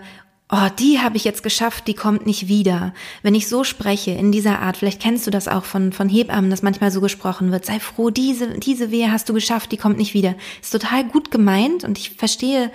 oh, 0.50 0.68
die 0.80 1.00
habe 1.00 1.18
ich 1.18 1.24
jetzt 1.24 1.44
geschafft, 1.44 1.88
die 1.88 1.94
kommt 1.94 2.26
nicht 2.26 2.48
wieder. 2.48 2.94
Wenn 3.22 3.36
ich 3.36 3.48
so 3.48 3.64
spreche, 3.64 4.12
in 4.12 4.32
dieser 4.32 4.60
Art, 4.60 4.78
vielleicht 4.78 5.02
kennst 5.02 5.28
du 5.28 5.32
das 5.32 5.48
auch 5.48 5.66
von, 5.66 5.92
von 5.92 6.08
Hebammen, 6.08 6.50
dass 6.50 6.64
manchmal 6.64 6.92
so 6.92 7.02
gesprochen 7.02 7.52
wird, 7.52 7.66
sei 7.66 7.80
froh, 7.80 8.10
diese, 8.10 8.58
diese 8.60 8.92
Wehe 8.92 9.12
hast 9.12 9.28
du 9.28 9.34
geschafft, 9.34 9.72
die 9.72 9.78
kommt 9.78 9.98
nicht 9.98 10.14
wieder. 10.14 10.36
Ist 10.62 10.72
total 10.72 11.04
gut 11.04 11.32
gemeint 11.32 11.84
und 11.84 11.98
ich 11.98 12.12
verstehe, 12.12 12.72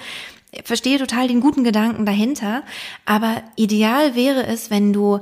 verstehe 0.64 0.99
total 0.99 1.28
den 1.28 1.40
guten 1.40 1.64
Gedanken 1.64 2.04
dahinter. 2.04 2.62
Aber 3.07 3.42
ideal 3.57 4.14
wäre 4.14 4.47
es, 4.47 4.71
wenn 4.71 4.92
du 4.92 5.21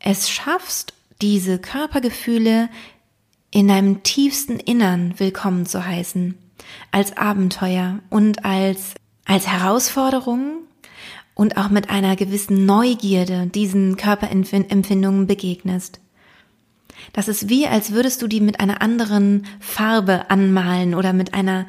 es 0.00 0.28
schaffst, 0.28 0.92
diese 1.22 1.58
Körpergefühle 1.58 2.68
in 3.50 3.68
deinem 3.68 4.02
tiefsten 4.02 4.60
Innern 4.60 5.14
willkommen 5.18 5.66
zu 5.66 5.84
heißen. 5.84 6.36
Als 6.92 7.16
Abenteuer 7.16 7.98
und 8.08 8.44
als, 8.44 8.94
als 9.24 9.48
Herausforderung 9.48 10.58
und 11.34 11.56
auch 11.56 11.68
mit 11.68 11.90
einer 11.90 12.14
gewissen 12.16 12.64
Neugierde 12.64 13.46
diesen 13.46 13.96
Körperempfindungen 13.96 15.26
begegnest. 15.26 16.00
Das 17.12 17.28
ist 17.28 17.48
wie, 17.48 17.66
als 17.66 17.92
würdest 17.92 18.22
du 18.22 18.28
die 18.28 18.40
mit 18.40 18.60
einer 18.60 18.82
anderen 18.82 19.46
Farbe 19.58 20.30
anmalen 20.30 20.94
oder 20.94 21.12
mit 21.12 21.34
einer 21.34 21.66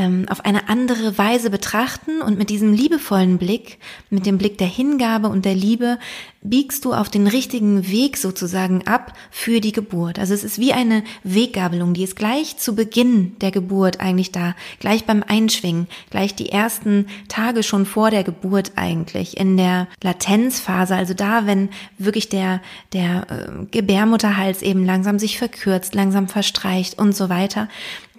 ähm, 0.00 0.26
auf 0.30 0.44
eine 0.44 0.68
andere 0.68 1.18
Weise 1.18 1.50
betrachten 1.50 2.22
und 2.22 2.38
mit 2.38 2.48
diesem 2.48 2.72
liebevollen 2.72 3.36
Blick, 3.36 3.78
mit 4.08 4.24
dem 4.24 4.38
Blick 4.38 4.56
der 4.56 4.66
Hingabe 4.66 5.28
und 5.28 5.44
der 5.44 5.54
Liebe, 5.54 5.98
biegst 6.42 6.86
du 6.86 6.94
auf 6.94 7.10
den 7.10 7.26
richtigen 7.26 7.90
Weg 7.90 8.16
sozusagen 8.16 8.86
ab 8.86 9.12
für 9.30 9.60
die 9.60 9.72
Geburt. 9.72 10.18
Also 10.18 10.32
es 10.32 10.42
ist 10.42 10.58
wie 10.58 10.72
eine 10.72 11.02
Weggabelung, 11.22 11.92
die 11.92 12.02
ist 12.02 12.16
gleich 12.16 12.56
zu 12.56 12.74
Beginn 12.74 13.36
der 13.40 13.50
Geburt 13.50 14.00
eigentlich 14.00 14.32
da, 14.32 14.54
gleich 14.78 15.04
beim 15.04 15.22
Einschwingen, 15.22 15.86
gleich 16.08 16.34
die 16.34 16.50
ersten 16.50 17.06
Tage 17.28 17.62
schon 17.62 17.84
vor 17.84 18.10
der 18.10 18.24
Geburt 18.24 18.72
eigentlich, 18.76 19.36
in 19.36 19.58
der 19.58 19.86
Latenzphase, 20.02 20.96
also 20.96 21.12
da, 21.12 21.46
wenn 21.46 21.68
wirklich 21.98 22.30
der, 22.30 22.62
der 22.94 23.26
äh, 23.28 23.66
Gebärmutterhals 23.70 24.62
eben 24.62 24.86
langsam 24.86 25.18
sich 25.18 25.36
verkürzt, 25.36 25.94
langsam 25.94 26.26
verstreicht 26.26 26.98
und 26.98 27.14
so 27.14 27.28
weiter 27.28 27.68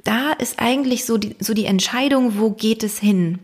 da 0.04 0.32
ist 0.34 0.60
eigentlich 0.60 1.06
so 1.06 1.18
die, 1.18 1.36
so 1.40 1.54
die 1.54 1.66
Entscheidung, 1.66 2.40
wo 2.40 2.52
geht 2.52 2.84
es 2.84 3.00
hin? 3.00 3.40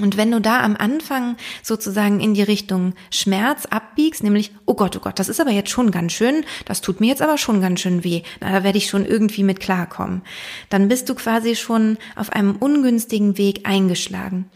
Und 0.00 0.16
wenn 0.16 0.30
du 0.30 0.40
da 0.40 0.62
am 0.62 0.76
Anfang 0.76 1.36
sozusagen 1.62 2.20
in 2.20 2.34
die 2.34 2.42
Richtung 2.42 2.94
Schmerz 3.10 3.66
abbiegst, 3.66 4.22
nämlich, 4.22 4.52
oh 4.64 4.74
Gott, 4.74 4.96
oh 4.96 5.00
Gott, 5.00 5.18
das 5.18 5.28
ist 5.28 5.40
aber 5.40 5.50
jetzt 5.50 5.70
schon 5.70 5.90
ganz 5.90 6.12
schön, 6.12 6.44
das 6.64 6.80
tut 6.80 7.00
mir 7.00 7.08
jetzt 7.08 7.22
aber 7.22 7.36
schon 7.36 7.60
ganz 7.60 7.80
schön 7.80 8.02
weh, 8.02 8.22
na, 8.40 8.50
da 8.50 8.64
werde 8.64 8.78
ich 8.78 8.88
schon 8.88 9.04
irgendwie 9.04 9.42
mit 9.42 9.60
klarkommen, 9.60 10.22
dann 10.70 10.88
bist 10.88 11.08
du 11.08 11.14
quasi 11.14 11.54
schon 11.54 11.98
auf 12.16 12.32
einem 12.32 12.56
ungünstigen 12.56 13.36
Weg 13.36 13.68
eingeschlagen. 13.68 14.50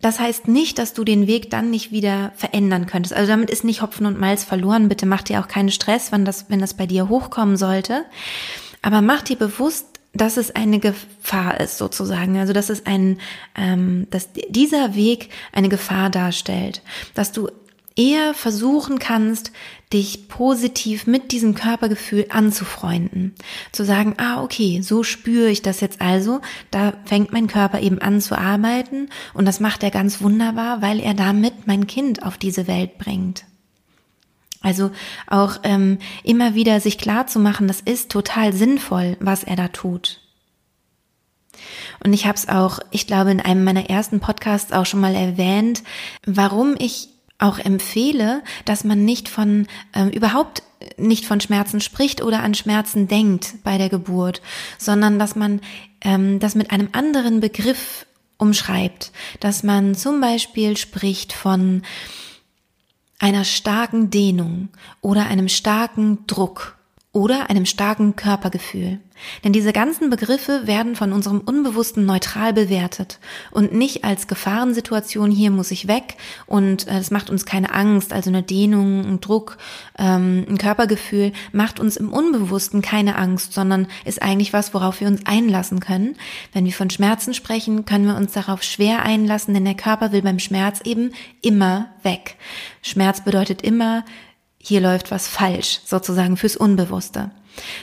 Das 0.00 0.20
heißt 0.20 0.48
nicht, 0.48 0.78
dass 0.78 0.92
du 0.92 1.02
den 1.02 1.26
Weg 1.26 1.48
dann 1.48 1.70
nicht 1.70 1.90
wieder 1.90 2.32
verändern 2.36 2.84
könntest. 2.84 3.14
Also 3.14 3.26
damit 3.26 3.48
ist 3.48 3.64
nicht 3.64 3.80
Hopfen 3.80 4.04
und 4.04 4.20
Malz 4.20 4.44
verloren. 4.44 4.90
Bitte 4.90 5.06
mach 5.06 5.22
dir 5.22 5.40
auch 5.40 5.48
keinen 5.48 5.70
Stress, 5.70 6.12
wenn 6.12 6.26
das, 6.26 6.50
wenn 6.50 6.60
das 6.60 6.74
bei 6.74 6.84
dir 6.84 7.08
hochkommen 7.08 7.56
sollte. 7.56 8.04
Aber 8.82 9.00
mach 9.00 9.22
dir 9.22 9.36
bewusst, 9.36 9.93
dass 10.14 10.36
es 10.36 10.54
eine 10.54 10.78
Gefahr 10.78 11.60
ist 11.60 11.78
sozusagen, 11.78 12.38
also 12.38 12.52
dass 12.52 12.70
es 12.70 12.86
ein, 12.86 13.18
ähm, 13.56 14.06
dass 14.10 14.28
dieser 14.32 14.94
Weg 14.94 15.30
eine 15.52 15.68
Gefahr 15.68 16.10
darstellt, 16.10 16.82
dass 17.14 17.32
du 17.32 17.48
eher 17.96 18.34
versuchen 18.34 18.98
kannst, 18.98 19.52
dich 19.92 20.28
positiv 20.28 21.06
mit 21.06 21.30
diesem 21.30 21.54
Körpergefühl 21.54 22.26
anzufreunden. 22.30 23.34
Zu 23.70 23.84
sagen, 23.84 24.14
ah, 24.16 24.42
okay, 24.42 24.80
so 24.82 25.04
spüre 25.04 25.48
ich 25.48 25.62
das 25.62 25.80
jetzt 25.80 26.00
also. 26.00 26.40
Da 26.70 26.94
fängt 27.04 27.32
mein 27.32 27.46
Körper 27.46 27.80
eben 27.80 28.00
an 28.00 28.20
zu 28.20 28.36
arbeiten 28.36 29.10
und 29.32 29.46
das 29.46 29.60
macht 29.60 29.82
er 29.84 29.90
ganz 29.90 30.20
wunderbar, 30.20 30.82
weil 30.82 30.98
er 30.98 31.14
damit 31.14 31.66
mein 31.66 31.86
Kind 31.86 32.24
auf 32.24 32.36
diese 32.36 32.66
Welt 32.66 32.98
bringt. 32.98 33.44
Also 34.64 34.90
auch 35.28 35.58
ähm, 35.62 35.98
immer 36.24 36.54
wieder 36.54 36.80
sich 36.80 36.98
klar 36.98 37.26
zu 37.26 37.38
machen, 37.38 37.68
das 37.68 37.80
ist 37.82 38.10
total 38.10 38.52
sinnvoll, 38.52 39.16
was 39.20 39.44
er 39.44 39.56
da 39.56 39.68
tut. 39.68 40.20
Und 42.02 42.12
ich 42.14 42.26
habe 42.26 42.36
es 42.36 42.48
auch, 42.48 42.80
ich 42.90 43.06
glaube, 43.06 43.30
in 43.30 43.40
einem 43.40 43.62
meiner 43.62 43.88
ersten 43.90 44.20
Podcasts 44.20 44.72
auch 44.72 44.86
schon 44.86 45.00
mal 45.00 45.14
erwähnt, 45.14 45.82
warum 46.26 46.74
ich 46.78 47.10
auch 47.38 47.58
empfehle, 47.58 48.42
dass 48.64 48.84
man 48.84 49.04
nicht 49.04 49.28
von 49.28 49.66
ähm, 49.94 50.08
überhaupt 50.10 50.62
nicht 50.96 51.26
von 51.26 51.40
Schmerzen 51.40 51.80
spricht 51.80 52.22
oder 52.22 52.42
an 52.42 52.54
Schmerzen 52.54 53.06
denkt 53.06 53.62
bei 53.64 53.76
der 53.76 53.90
Geburt, 53.90 54.40
sondern 54.78 55.18
dass 55.18 55.36
man 55.36 55.60
ähm, 56.00 56.40
das 56.40 56.54
mit 56.54 56.70
einem 56.70 56.88
anderen 56.92 57.40
Begriff 57.40 58.06
umschreibt, 58.38 59.12
dass 59.40 59.62
man 59.62 59.94
zum 59.94 60.20
Beispiel 60.20 60.76
spricht 60.76 61.32
von 61.32 61.82
einer 63.18 63.44
starken 63.44 64.10
Dehnung 64.10 64.68
oder 65.00 65.26
einem 65.26 65.48
starken 65.48 66.26
Druck 66.26 66.76
oder 67.12 67.48
einem 67.50 67.66
starken 67.66 68.16
Körpergefühl. 68.16 69.00
Denn 69.44 69.52
diese 69.52 69.72
ganzen 69.72 70.10
Begriffe 70.10 70.66
werden 70.66 70.96
von 70.96 71.12
unserem 71.12 71.40
Unbewussten 71.40 72.04
neutral 72.04 72.52
bewertet 72.52 73.18
und 73.50 73.72
nicht 73.72 74.04
als 74.04 74.26
Gefahrensituation, 74.26 75.30
hier 75.30 75.50
muss 75.50 75.70
ich 75.70 75.88
weg 75.88 76.16
und 76.46 76.86
es 76.86 77.10
äh, 77.10 77.14
macht 77.14 77.30
uns 77.30 77.46
keine 77.46 77.72
Angst, 77.72 78.12
also 78.12 78.30
eine 78.30 78.42
Dehnung, 78.42 79.04
ein 79.04 79.20
Druck, 79.20 79.56
ähm, 79.98 80.44
ein 80.48 80.58
Körpergefühl 80.58 81.32
macht 81.52 81.80
uns 81.80 81.96
im 81.96 82.12
Unbewussten 82.12 82.82
keine 82.82 83.16
Angst, 83.16 83.52
sondern 83.52 83.86
ist 84.04 84.22
eigentlich 84.22 84.52
was, 84.52 84.74
worauf 84.74 85.00
wir 85.00 85.08
uns 85.08 85.24
einlassen 85.26 85.80
können. 85.80 86.16
Wenn 86.52 86.64
wir 86.64 86.72
von 86.72 86.90
Schmerzen 86.90 87.34
sprechen, 87.34 87.84
können 87.84 88.06
wir 88.06 88.16
uns 88.16 88.32
darauf 88.32 88.62
schwer 88.62 89.02
einlassen, 89.02 89.54
denn 89.54 89.64
der 89.64 89.74
Körper 89.74 90.12
will 90.12 90.22
beim 90.22 90.38
Schmerz 90.38 90.80
eben 90.84 91.12
immer 91.40 91.88
weg. 92.02 92.36
Schmerz 92.82 93.22
bedeutet 93.22 93.62
immer, 93.62 94.04
hier 94.58 94.80
läuft 94.80 95.10
was 95.10 95.28
falsch, 95.28 95.80
sozusagen 95.84 96.36
fürs 96.36 96.56
Unbewusste. 96.56 97.30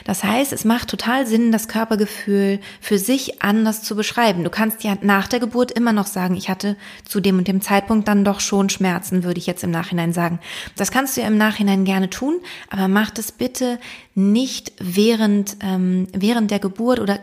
Das 0.04 0.24
heißt, 0.24 0.52
es 0.52 0.64
macht 0.64 0.88
total 0.88 1.26
Sinn, 1.26 1.52
das 1.52 1.68
Körpergefühl 1.68 2.60
für 2.80 2.98
sich 2.98 3.42
anders 3.42 3.82
zu 3.82 3.96
beschreiben. 3.96 4.44
Du 4.44 4.50
kannst 4.50 4.84
ja 4.84 4.96
nach 5.00 5.28
der 5.28 5.40
Geburt 5.40 5.72
immer 5.72 5.92
noch 5.92 6.06
sagen, 6.06 6.36
ich 6.36 6.48
hatte 6.48 6.76
zu 7.04 7.20
dem 7.20 7.38
und 7.38 7.48
dem 7.48 7.60
Zeitpunkt 7.60 8.08
dann 8.08 8.24
doch 8.24 8.40
schon 8.40 8.68
Schmerzen, 8.68 9.24
würde 9.24 9.38
ich 9.38 9.46
jetzt 9.46 9.64
im 9.64 9.70
Nachhinein 9.70 10.12
sagen. 10.12 10.40
Das 10.76 10.90
kannst 10.90 11.16
du 11.16 11.22
ja 11.22 11.26
im 11.26 11.38
Nachhinein 11.38 11.84
gerne 11.84 12.10
tun, 12.10 12.40
aber 12.70 12.88
mach 12.88 13.10
das 13.10 13.32
bitte 13.32 13.78
nicht 14.14 14.72
während, 14.78 15.56
ähm, 15.62 16.08
während 16.12 16.50
der 16.50 16.58
Geburt 16.58 17.00
oder 17.00 17.18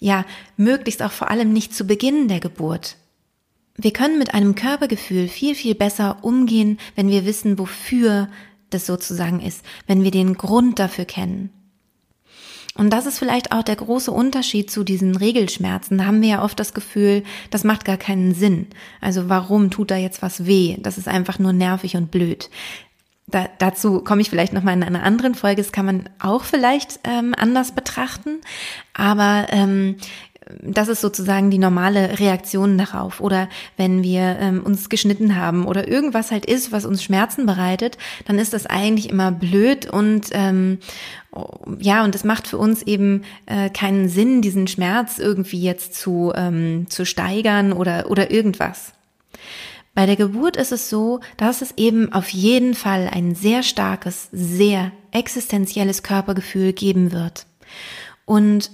ja, 0.00 0.24
möglichst 0.56 1.02
auch 1.02 1.12
vor 1.12 1.30
allem 1.30 1.52
nicht 1.52 1.74
zu 1.74 1.86
Beginn 1.86 2.28
der 2.28 2.40
Geburt. 2.40 2.96
Wir 3.76 3.92
können 3.92 4.18
mit 4.18 4.34
einem 4.34 4.54
Körpergefühl 4.54 5.28
viel, 5.28 5.54
viel 5.54 5.74
besser 5.74 6.18
umgehen, 6.22 6.78
wenn 6.96 7.08
wir 7.08 7.24
wissen, 7.24 7.58
wofür 7.58 8.28
das 8.70 8.86
sozusagen 8.86 9.40
ist, 9.40 9.64
wenn 9.86 10.02
wir 10.02 10.10
den 10.10 10.34
Grund 10.34 10.78
dafür 10.78 11.04
kennen. 11.04 11.50
Und 12.78 12.90
das 12.90 13.06
ist 13.06 13.18
vielleicht 13.18 13.50
auch 13.50 13.64
der 13.64 13.74
große 13.74 14.12
Unterschied 14.12 14.70
zu 14.70 14.84
diesen 14.84 15.16
Regelschmerzen. 15.16 15.98
Da 15.98 16.04
haben 16.04 16.22
wir 16.22 16.28
ja 16.28 16.42
oft 16.44 16.58
das 16.60 16.74
Gefühl, 16.74 17.24
das 17.50 17.64
macht 17.64 17.84
gar 17.84 17.96
keinen 17.96 18.34
Sinn. 18.34 18.68
Also 19.00 19.28
warum 19.28 19.70
tut 19.70 19.90
da 19.90 19.96
jetzt 19.96 20.22
was 20.22 20.46
weh? 20.46 20.76
Das 20.78 20.96
ist 20.96 21.08
einfach 21.08 21.40
nur 21.40 21.52
nervig 21.52 21.96
und 21.96 22.12
blöd. 22.12 22.48
Da, 23.26 23.48
dazu 23.58 24.00
komme 24.00 24.22
ich 24.22 24.30
vielleicht 24.30 24.52
nochmal 24.52 24.74
in 24.74 24.84
einer 24.84 25.02
anderen 25.02 25.34
Folge. 25.34 25.60
Das 25.60 25.72
kann 25.72 25.86
man 25.86 26.08
auch 26.20 26.44
vielleicht 26.44 27.00
ähm, 27.02 27.34
anders 27.36 27.72
betrachten. 27.72 28.40
Aber 28.94 29.48
ähm, 29.50 29.96
das 30.62 30.88
ist 30.88 31.00
sozusagen 31.00 31.50
die 31.50 31.58
normale 31.58 32.18
Reaktion 32.18 32.78
darauf. 32.78 33.20
Oder 33.20 33.48
wenn 33.76 34.02
wir 34.02 34.36
ähm, 34.40 34.62
uns 34.62 34.88
geschnitten 34.88 35.36
haben 35.36 35.66
oder 35.66 35.88
irgendwas 35.88 36.30
halt 36.30 36.46
ist, 36.46 36.72
was 36.72 36.84
uns 36.84 37.02
Schmerzen 37.02 37.46
bereitet, 37.46 37.98
dann 38.26 38.38
ist 38.38 38.52
das 38.52 38.66
eigentlich 38.66 39.10
immer 39.10 39.32
blöd 39.32 39.88
und 39.90 40.28
ähm, 40.32 40.78
ja, 41.78 42.04
und 42.04 42.14
es 42.14 42.24
macht 42.24 42.48
für 42.48 42.58
uns 42.58 42.82
eben 42.82 43.22
äh, 43.46 43.68
keinen 43.70 44.08
Sinn, 44.08 44.42
diesen 44.42 44.66
Schmerz 44.66 45.18
irgendwie 45.18 45.60
jetzt 45.60 45.94
zu, 45.94 46.32
ähm, 46.34 46.86
zu 46.88 47.04
steigern 47.04 47.72
oder, 47.72 48.10
oder 48.10 48.30
irgendwas. 48.30 48.92
Bei 49.94 50.06
der 50.06 50.16
Geburt 50.16 50.56
ist 50.56 50.72
es 50.72 50.88
so, 50.88 51.20
dass 51.36 51.60
es 51.60 51.74
eben 51.76 52.12
auf 52.12 52.28
jeden 52.30 52.74
Fall 52.74 53.10
ein 53.12 53.34
sehr 53.34 53.62
starkes, 53.62 54.28
sehr 54.32 54.92
existenzielles 55.10 56.02
Körpergefühl 56.02 56.72
geben 56.72 57.12
wird. 57.12 57.46
Und 58.24 58.70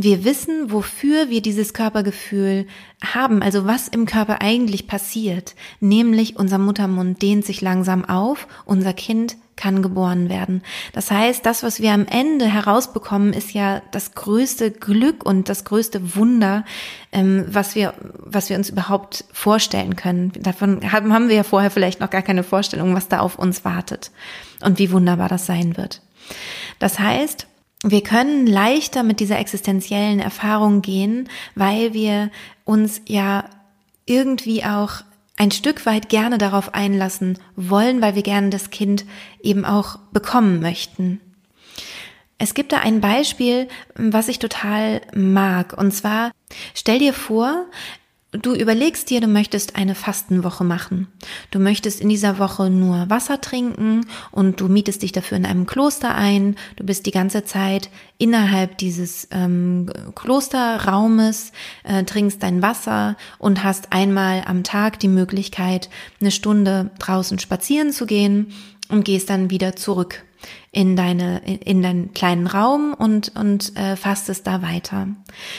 wir 0.00 0.24
wissen, 0.24 0.70
wofür 0.70 1.28
wir 1.28 1.42
dieses 1.42 1.74
Körpergefühl 1.74 2.66
haben, 3.04 3.42
also 3.42 3.66
was 3.66 3.88
im 3.88 4.06
Körper 4.06 4.40
eigentlich 4.40 4.86
passiert, 4.86 5.56
nämlich 5.80 6.36
unser 6.36 6.58
Muttermund 6.58 7.20
dehnt 7.20 7.44
sich 7.44 7.60
langsam 7.60 8.04
auf, 8.04 8.46
unser 8.64 8.92
Kind 8.92 9.36
kann 9.56 9.82
geboren 9.82 10.28
werden. 10.28 10.62
Das 10.92 11.10
heißt, 11.10 11.44
das, 11.44 11.64
was 11.64 11.80
wir 11.80 11.90
am 11.90 12.06
Ende 12.06 12.46
herausbekommen, 12.46 13.32
ist 13.32 13.52
ja 13.54 13.82
das 13.90 14.12
größte 14.14 14.70
Glück 14.70 15.26
und 15.26 15.48
das 15.48 15.64
größte 15.64 16.14
Wunder, 16.14 16.64
ähm, 17.10 17.44
was 17.48 17.74
wir, 17.74 17.94
was 18.18 18.50
wir 18.50 18.56
uns 18.56 18.70
überhaupt 18.70 19.24
vorstellen 19.32 19.96
können. 19.96 20.30
Davon 20.38 20.92
haben, 20.92 21.12
haben 21.12 21.28
wir 21.28 21.34
ja 21.34 21.42
vorher 21.42 21.72
vielleicht 21.72 21.98
noch 21.98 22.10
gar 22.10 22.22
keine 22.22 22.44
Vorstellung, 22.44 22.94
was 22.94 23.08
da 23.08 23.18
auf 23.18 23.36
uns 23.36 23.64
wartet 23.64 24.12
und 24.62 24.78
wie 24.78 24.92
wunderbar 24.92 25.28
das 25.28 25.46
sein 25.46 25.76
wird. 25.76 26.02
Das 26.78 27.00
heißt, 27.00 27.48
wir 27.84 28.02
können 28.02 28.46
leichter 28.46 29.02
mit 29.02 29.20
dieser 29.20 29.38
existenziellen 29.38 30.20
Erfahrung 30.20 30.82
gehen, 30.82 31.28
weil 31.54 31.94
wir 31.94 32.30
uns 32.64 33.00
ja 33.06 33.44
irgendwie 34.06 34.64
auch 34.64 35.02
ein 35.36 35.52
Stück 35.52 35.86
weit 35.86 36.08
gerne 36.08 36.38
darauf 36.38 36.74
einlassen 36.74 37.38
wollen, 37.54 38.02
weil 38.02 38.16
wir 38.16 38.22
gerne 38.22 38.50
das 38.50 38.70
Kind 38.70 39.04
eben 39.40 39.64
auch 39.64 39.98
bekommen 40.12 40.60
möchten. 40.60 41.20
Es 42.38 42.54
gibt 42.54 42.72
da 42.72 42.78
ein 42.78 43.00
Beispiel, 43.00 43.68
was 43.94 44.28
ich 44.28 44.38
total 44.38 45.00
mag. 45.14 45.76
Und 45.76 45.92
zwar, 45.92 46.30
stell 46.74 46.98
dir 46.98 47.12
vor, 47.12 47.66
Du 48.32 48.54
überlegst 48.54 49.08
dir, 49.08 49.22
du 49.22 49.26
möchtest 49.26 49.74
eine 49.76 49.94
Fastenwoche 49.94 50.62
machen. 50.62 51.08
Du 51.50 51.58
möchtest 51.58 51.98
in 51.98 52.10
dieser 52.10 52.38
Woche 52.38 52.68
nur 52.68 53.08
Wasser 53.08 53.40
trinken 53.40 54.04
und 54.30 54.60
du 54.60 54.68
mietest 54.68 55.02
dich 55.02 55.12
dafür 55.12 55.38
in 55.38 55.46
einem 55.46 55.64
Kloster 55.64 56.14
ein. 56.14 56.56
Du 56.76 56.84
bist 56.84 57.06
die 57.06 57.10
ganze 57.10 57.44
Zeit 57.44 57.88
innerhalb 58.18 58.76
dieses 58.76 59.28
ähm, 59.30 59.90
Klosterraumes, 60.14 61.52
äh, 61.84 62.04
trinkst 62.04 62.42
dein 62.42 62.60
Wasser 62.60 63.16
und 63.38 63.64
hast 63.64 63.94
einmal 63.94 64.42
am 64.44 64.62
Tag 64.62 64.98
die 65.00 65.08
Möglichkeit, 65.08 65.88
eine 66.20 66.30
Stunde 66.30 66.90
draußen 66.98 67.38
spazieren 67.38 67.92
zu 67.92 68.04
gehen 68.04 68.52
und 68.90 69.06
gehst 69.06 69.30
dann 69.30 69.48
wieder 69.48 69.74
zurück 69.74 70.22
in 70.70 70.96
deine 70.96 71.40
in 71.64 71.82
deinen 71.82 72.12
kleinen 72.12 72.46
Raum 72.46 72.94
und 72.96 73.32
und 73.34 73.74
äh, 73.76 73.96
fasst 73.96 74.28
es 74.28 74.42
da 74.42 74.60
weiter. 74.60 75.08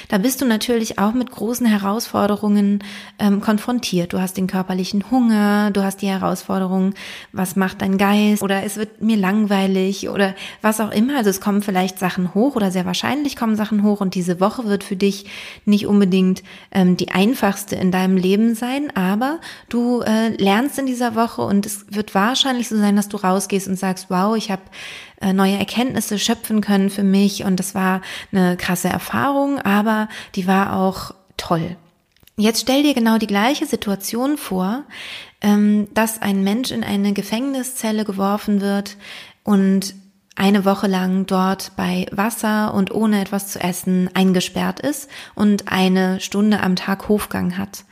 Da 0.07 0.19
bist 0.19 0.39
du 0.39 0.45
natürlich 0.45 1.00
auch 1.00 1.13
mit 1.13 1.31
großen 1.31 1.65
Herausforderungen 1.65 2.83
ähm, 3.17 3.41
konfrontiert. 3.41 4.13
Du 4.13 4.21
hast 4.21 4.38
den 4.38 4.45
körperlichen 4.45 5.09
Hunger, 5.09 5.71
du 5.71 5.83
hast 5.83 6.03
die 6.03 6.07
Herausforderung, 6.07 6.93
was 7.33 7.55
macht 7.55 7.81
dein 7.81 7.98
Geist 7.98 8.43
oder 8.43 8.63
es 8.63 8.77
wird 8.77 9.01
mir 9.01 9.17
langweilig 9.17 10.09
oder 10.09 10.36
was 10.62 10.79
auch 10.79 10.91
immer. 10.91 11.17
Also 11.17 11.31
es 11.31 11.41
kommen 11.41 11.63
vielleicht 11.63 11.98
Sachen 11.98 12.36
hoch 12.36 12.55
oder 12.55 12.69
sehr 12.69 12.86
wahrscheinlich 12.86 13.36
kommen 13.36 13.55
Sachen 13.55 13.81
hoch 13.81 14.01
und 14.01 14.13
diese 14.13 14.39
Woche 14.39 14.65
wird 14.65 14.83
für 14.83 14.95
dich 14.95 15.25
nicht 15.65 15.88
unbedingt 15.88 16.43
ähm, 16.71 16.98
die 16.98 17.09
einfachste 17.09 17.75
in 17.75 17.91
deinem 17.91 18.15
Leben 18.15 18.53
sein, 18.53 18.95
aber 18.95 19.39
du 19.69 20.01
äh, 20.01 20.29
lernst 20.41 20.77
in 20.77 20.86
dieser 20.86 21.15
Woche 21.15 21.41
und 21.41 21.65
es 21.65 21.88
wird 21.89 22.13
wahrscheinlich 22.13 22.69
so 22.69 22.77
sein, 22.77 22.95
dass 22.95 23.09
du 23.09 23.17
rausgehst 23.17 23.67
und 23.67 23.75
sagst, 23.75 24.05
wow, 24.09 24.38
ich 24.38 24.51
habe 24.51 24.62
äh, 25.22 25.34
neue 25.34 25.58
Erkenntnisse 25.58 26.20
schöpfen 26.20 26.62
können 26.62 26.90
für 26.90 27.04
mich 27.04 27.44
und 27.44 27.58
das 27.58 27.76
war 27.76 28.02
eine 28.32 28.58
krasse 28.58 28.90
Erfahrung, 28.90 29.60
aber 29.60 30.10
die 30.36 30.48
war 30.48 30.76
auch 30.76 31.14
toll. 31.38 31.76
Jetzt 32.38 32.62
stell 32.62 32.84
dir 32.84 32.94
genau 32.94 33.18
die 33.18 33.28
gleiche 33.28 33.66
Situation 33.66 34.38
vor, 34.38 34.84
ähm, 35.42 35.90
dass 35.94 36.22
ein 36.22 36.44
Mensch 36.44 36.72
in 36.72 36.84
eine 36.84 37.12
Gefängniszelle 37.14 38.06
geworfen 38.06 38.62
wird 38.62 38.96
und 39.44 39.94
eine 40.36 40.64
Woche 40.64 40.88
lang 40.88 41.26
dort 41.26 41.74
bei 41.76 42.08
Wasser 42.12 42.74
und 42.74 42.92
ohne 42.92 43.20
etwas 43.20 43.50
zu 43.50 43.60
essen 43.60 44.10
eingesperrt 44.14 44.80
ist 44.80 45.10
und 45.36 45.70
eine 45.70 46.22
Stunde 46.22 46.62
am 46.62 46.78
Tag 46.78 47.10
Hofgang 47.10 47.58
hat 47.58 47.84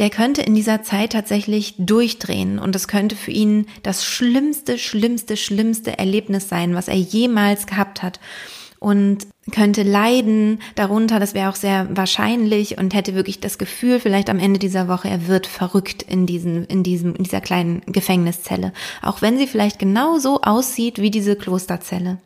der 0.00 0.08
könnte 0.08 0.40
in 0.40 0.54
dieser 0.54 0.82
Zeit 0.82 1.12
tatsächlich 1.12 1.74
durchdrehen 1.76 2.58
und 2.58 2.74
es 2.74 2.88
könnte 2.88 3.14
für 3.16 3.30
ihn 3.30 3.66
das 3.82 4.02
schlimmste, 4.04 4.78
schlimmste, 4.78 5.36
schlimmste 5.36 5.98
Erlebnis 5.98 6.48
sein, 6.48 6.74
was 6.74 6.88
er 6.88 6.96
jemals 6.96 7.66
gehabt 7.66 8.02
hat 8.02 8.18
und 8.78 9.26
könnte 9.52 9.82
leiden 9.82 10.60
darunter, 10.74 11.20
das 11.20 11.34
wäre 11.34 11.50
auch 11.50 11.54
sehr 11.54 11.86
wahrscheinlich 11.90 12.78
und 12.78 12.94
hätte 12.94 13.14
wirklich 13.14 13.40
das 13.40 13.58
Gefühl, 13.58 14.00
vielleicht 14.00 14.30
am 14.30 14.38
Ende 14.38 14.58
dieser 14.58 14.88
Woche, 14.88 15.10
er 15.10 15.28
wird 15.28 15.46
verrückt 15.46 16.02
in 16.02 16.24
diesem, 16.24 16.64
in 16.64 16.82
diesem, 16.82 17.14
in 17.14 17.24
dieser 17.24 17.42
kleinen 17.42 17.82
Gefängniszelle. 17.86 18.72
Auch 19.02 19.20
wenn 19.20 19.36
sie 19.36 19.46
vielleicht 19.46 19.78
genau 19.78 20.18
so 20.18 20.40
aussieht 20.40 20.98
wie 20.98 21.10
diese 21.10 21.36
Klosterzelle. 21.36 22.18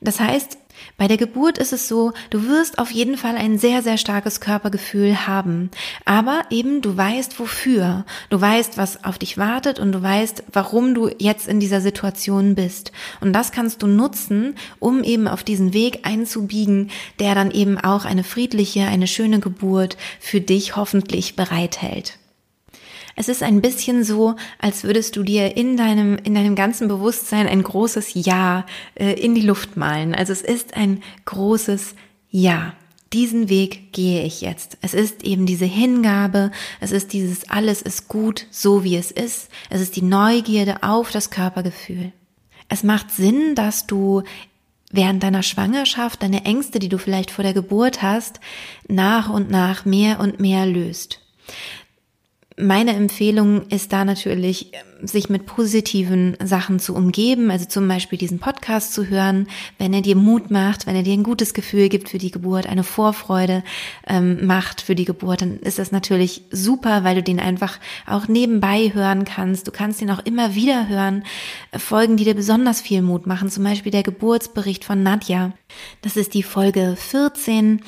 Das 0.00 0.18
heißt, 0.18 0.58
bei 0.98 1.08
der 1.08 1.18
Geburt 1.18 1.58
ist 1.58 1.74
es 1.74 1.88
so, 1.88 2.12
du 2.30 2.48
wirst 2.48 2.78
auf 2.78 2.90
jeden 2.90 3.18
Fall 3.18 3.36
ein 3.36 3.58
sehr, 3.58 3.82
sehr 3.82 3.98
starkes 3.98 4.40
Körpergefühl 4.40 5.26
haben. 5.26 5.70
Aber 6.06 6.42
eben 6.48 6.80
du 6.80 6.96
weißt 6.96 7.38
wofür. 7.38 8.06
Du 8.30 8.40
weißt, 8.40 8.78
was 8.78 9.04
auf 9.04 9.18
dich 9.18 9.36
wartet 9.36 9.78
und 9.78 9.92
du 9.92 10.02
weißt, 10.02 10.44
warum 10.52 10.94
du 10.94 11.10
jetzt 11.18 11.48
in 11.48 11.60
dieser 11.60 11.82
Situation 11.82 12.54
bist. 12.54 12.92
Und 13.20 13.34
das 13.34 13.52
kannst 13.52 13.82
du 13.82 13.86
nutzen, 13.86 14.54
um 14.78 15.04
eben 15.04 15.28
auf 15.28 15.44
diesen 15.44 15.74
Weg 15.74 16.00
einzubiegen, 16.04 16.90
der 17.20 17.34
dann 17.34 17.50
eben 17.50 17.78
auch 17.78 18.06
eine 18.06 18.24
friedliche, 18.24 18.86
eine 18.86 19.06
schöne 19.06 19.40
Geburt 19.40 19.98
für 20.18 20.40
dich 20.40 20.76
hoffentlich 20.76 21.36
bereithält. 21.36 22.18
Es 23.18 23.28
ist 23.28 23.42
ein 23.42 23.62
bisschen 23.62 24.04
so, 24.04 24.36
als 24.58 24.84
würdest 24.84 25.16
du 25.16 25.22
dir 25.22 25.56
in 25.56 25.78
deinem, 25.78 26.18
in 26.18 26.34
deinem 26.34 26.54
ganzen 26.54 26.86
Bewusstsein 26.86 27.48
ein 27.48 27.62
großes 27.62 28.10
Ja 28.12 28.66
äh, 28.94 29.14
in 29.14 29.34
die 29.34 29.40
Luft 29.40 29.78
malen. 29.78 30.14
Also 30.14 30.32
es 30.34 30.42
ist 30.42 30.76
ein 30.76 31.02
großes 31.24 31.94
Ja. 32.30 32.74
Diesen 33.12 33.48
Weg 33.48 33.92
gehe 33.92 34.24
ich 34.24 34.42
jetzt. 34.42 34.76
Es 34.82 34.92
ist 34.92 35.22
eben 35.22 35.46
diese 35.46 35.64
Hingabe, 35.64 36.50
es 36.80 36.92
ist 36.92 37.12
dieses 37.12 37.48
alles 37.48 37.80
ist 37.80 38.08
gut, 38.08 38.46
so 38.50 38.84
wie 38.84 38.96
es 38.96 39.10
ist. 39.10 39.48
Es 39.70 39.80
ist 39.80 39.96
die 39.96 40.02
Neugierde 40.02 40.82
auf 40.82 41.10
das 41.10 41.30
Körpergefühl. 41.30 42.12
Es 42.68 42.82
macht 42.82 43.12
Sinn, 43.12 43.54
dass 43.54 43.86
du 43.86 44.24
während 44.90 45.22
deiner 45.22 45.42
Schwangerschaft 45.42 46.22
deine 46.22 46.44
Ängste, 46.44 46.78
die 46.80 46.88
du 46.88 46.98
vielleicht 46.98 47.30
vor 47.30 47.44
der 47.44 47.54
Geburt 47.54 48.02
hast, 48.02 48.40
nach 48.88 49.30
und 49.30 49.50
nach 49.50 49.84
mehr 49.84 50.20
und 50.20 50.40
mehr 50.40 50.66
löst. 50.66 51.20
Meine 52.58 52.94
Empfehlung 52.94 53.66
ist 53.68 53.92
da 53.92 54.06
natürlich, 54.06 54.72
sich 55.02 55.28
mit 55.28 55.44
positiven 55.44 56.38
Sachen 56.42 56.78
zu 56.78 56.94
umgeben, 56.94 57.50
also 57.50 57.66
zum 57.66 57.86
Beispiel 57.86 58.18
diesen 58.18 58.38
Podcast 58.38 58.94
zu 58.94 59.08
hören, 59.08 59.46
wenn 59.78 59.92
er 59.92 60.00
dir 60.00 60.16
Mut 60.16 60.50
macht, 60.50 60.86
wenn 60.86 60.96
er 60.96 61.02
dir 61.02 61.12
ein 61.12 61.22
gutes 61.22 61.52
Gefühl 61.52 61.90
gibt 61.90 62.08
für 62.08 62.16
die 62.16 62.30
Geburt, 62.30 62.66
eine 62.66 62.82
Vorfreude 62.82 63.62
ähm, 64.06 64.46
macht 64.46 64.80
für 64.80 64.94
die 64.94 65.04
Geburt, 65.04 65.42
dann 65.42 65.58
ist 65.58 65.78
das 65.78 65.92
natürlich 65.92 66.44
super, 66.50 67.04
weil 67.04 67.16
du 67.16 67.22
den 67.22 67.40
einfach 67.40 67.78
auch 68.06 68.26
nebenbei 68.26 68.90
hören 68.94 69.26
kannst. 69.26 69.66
Du 69.66 69.70
kannst 69.70 70.00
ihn 70.00 70.10
auch 70.10 70.24
immer 70.24 70.54
wieder 70.54 70.88
hören. 70.88 71.24
Folgen, 71.76 72.16
die 72.16 72.24
dir 72.24 72.34
besonders 72.34 72.80
viel 72.80 73.02
Mut 73.02 73.26
machen, 73.26 73.50
zum 73.50 73.64
Beispiel 73.64 73.92
der 73.92 74.02
Geburtsbericht 74.02 74.84
von 74.84 75.02
Nadja. 75.02 75.52
Das 76.00 76.16
ist 76.16 76.32
die 76.32 76.42
Folge 76.42 76.96
14. 76.96 77.82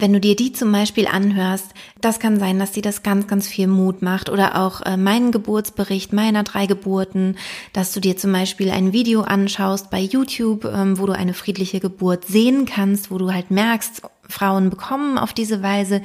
Wenn 0.00 0.14
du 0.14 0.20
dir 0.20 0.34
die 0.34 0.50
zum 0.52 0.72
Beispiel 0.72 1.06
anhörst, 1.06 1.74
das 2.00 2.18
kann 2.18 2.40
sein, 2.40 2.58
dass 2.58 2.72
dir 2.72 2.82
das 2.82 3.02
ganz, 3.02 3.26
ganz 3.26 3.46
viel 3.46 3.66
Mut 3.66 4.00
macht 4.00 4.30
oder 4.30 4.58
auch 4.58 4.80
äh, 4.80 4.96
meinen 4.96 5.30
Geburtsbericht 5.30 6.14
meiner 6.14 6.42
drei 6.42 6.64
Geburten, 6.64 7.36
dass 7.74 7.92
du 7.92 8.00
dir 8.00 8.16
zum 8.16 8.32
Beispiel 8.32 8.70
ein 8.70 8.94
Video 8.94 9.20
anschaust 9.20 9.90
bei 9.90 10.00
YouTube, 10.00 10.64
ähm, 10.64 10.98
wo 10.98 11.04
du 11.04 11.12
eine 11.12 11.34
friedliche 11.34 11.80
Geburt 11.80 12.24
sehen 12.24 12.64
kannst, 12.64 13.10
wo 13.10 13.18
du 13.18 13.30
halt 13.30 13.50
merkst, 13.50 14.00
Frauen 14.26 14.70
bekommen 14.70 15.18
auf 15.18 15.34
diese 15.34 15.62
Weise 15.62 16.00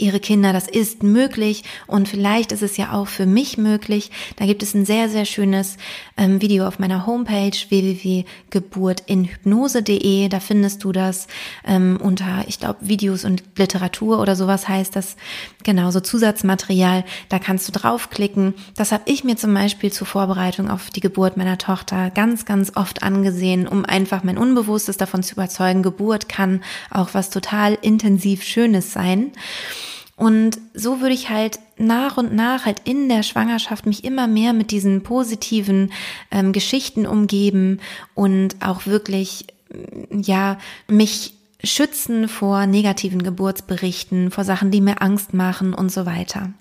ihre 0.00 0.20
Kinder. 0.20 0.52
Das 0.52 0.68
ist 0.68 1.02
möglich 1.02 1.64
und 1.86 2.08
vielleicht 2.08 2.52
ist 2.52 2.62
es 2.62 2.76
ja 2.76 2.92
auch 2.92 3.08
für 3.08 3.24
mich 3.26 3.58
möglich. 3.58 4.12
Da 4.36 4.46
gibt 4.46 4.62
es 4.62 4.74
ein 4.74 4.84
sehr, 4.84 5.08
sehr 5.08 5.24
schönes 5.24 5.78
ähm, 6.16 6.40
Video 6.40 6.64
auf 6.66 6.78
meiner 6.78 7.06
Homepage 7.06 7.56
www.geburtinhypnose.de. 7.68 10.28
Da 10.28 10.38
findest 10.40 10.84
du 10.84 10.92
das 10.92 11.26
ähm, 11.66 11.98
unter, 12.02 12.44
ich 12.46 12.58
glaube, 12.58 12.78
Videos 12.80 13.24
und 13.24 13.42
Literatur 13.56 14.20
oder 14.20 14.36
sowas 14.36 14.68
heißt 14.68 14.94
das. 14.96 15.16
Genauso 15.62 16.00
Zusatzmaterial. 16.00 17.04
Da 17.28 17.38
kannst 17.38 17.68
du 17.68 17.72
draufklicken. 17.72 18.54
Das 18.76 18.92
habe 18.92 19.02
ich 19.06 19.24
mir 19.24 19.36
zum 19.36 19.52
Beispiel 19.52 19.92
zur 19.92 20.06
Vorbereitung 20.06 20.70
auf 20.70 20.90
die 20.90 21.00
Geburt 21.00 21.36
meiner 21.36 21.58
Tochter 21.58 22.10
ganz, 22.10 22.44
ganz 22.44 22.72
oft 22.76 23.02
angesehen, 23.02 23.68
um 23.68 23.84
einfach 23.84 24.22
mein 24.22 24.38
Unbewusstes 24.38 24.96
davon 24.96 25.22
zu 25.22 25.34
überzeugen, 25.34 25.82
Geburt 25.82 26.28
kann 26.28 26.62
auch 26.90 27.10
was 27.12 27.30
total 27.30 27.76
intensiv 27.82 28.42
Schönes 28.42 28.92
sein. 28.92 29.32
Und 30.20 30.58
so 30.74 31.00
würde 31.00 31.14
ich 31.14 31.30
halt 31.30 31.60
nach 31.78 32.18
und 32.18 32.34
nach 32.34 32.66
halt 32.66 32.82
in 32.84 33.08
der 33.08 33.22
Schwangerschaft 33.22 33.86
mich 33.86 34.04
immer 34.04 34.26
mehr 34.26 34.52
mit 34.52 34.70
diesen 34.70 35.02
positiven 35.02 35.92
ähm, 36.30 36.52
Geschichten 36.52 37.06
umgeben 37.06 37.80
und 38.14 38.56
auch 38.60 38.84
wirklich, 38.84 39.46
ja, 40.10 40.58
mich 40.88 41.32
schützen 41.64 42.28
vor 42.28 42.66
negativen 42.66 43.22
Geburtsberichten, 43.22 44.30
vor 44.30 44.44
Sachen, 44.44 44.70
die 44.70 44.82
mir 44.82 45.00
Angst 45.00 45.32
machen 45.32 45.72
und 45.72 45.90
so 45.90 46.04
weiter. 46.04 46.52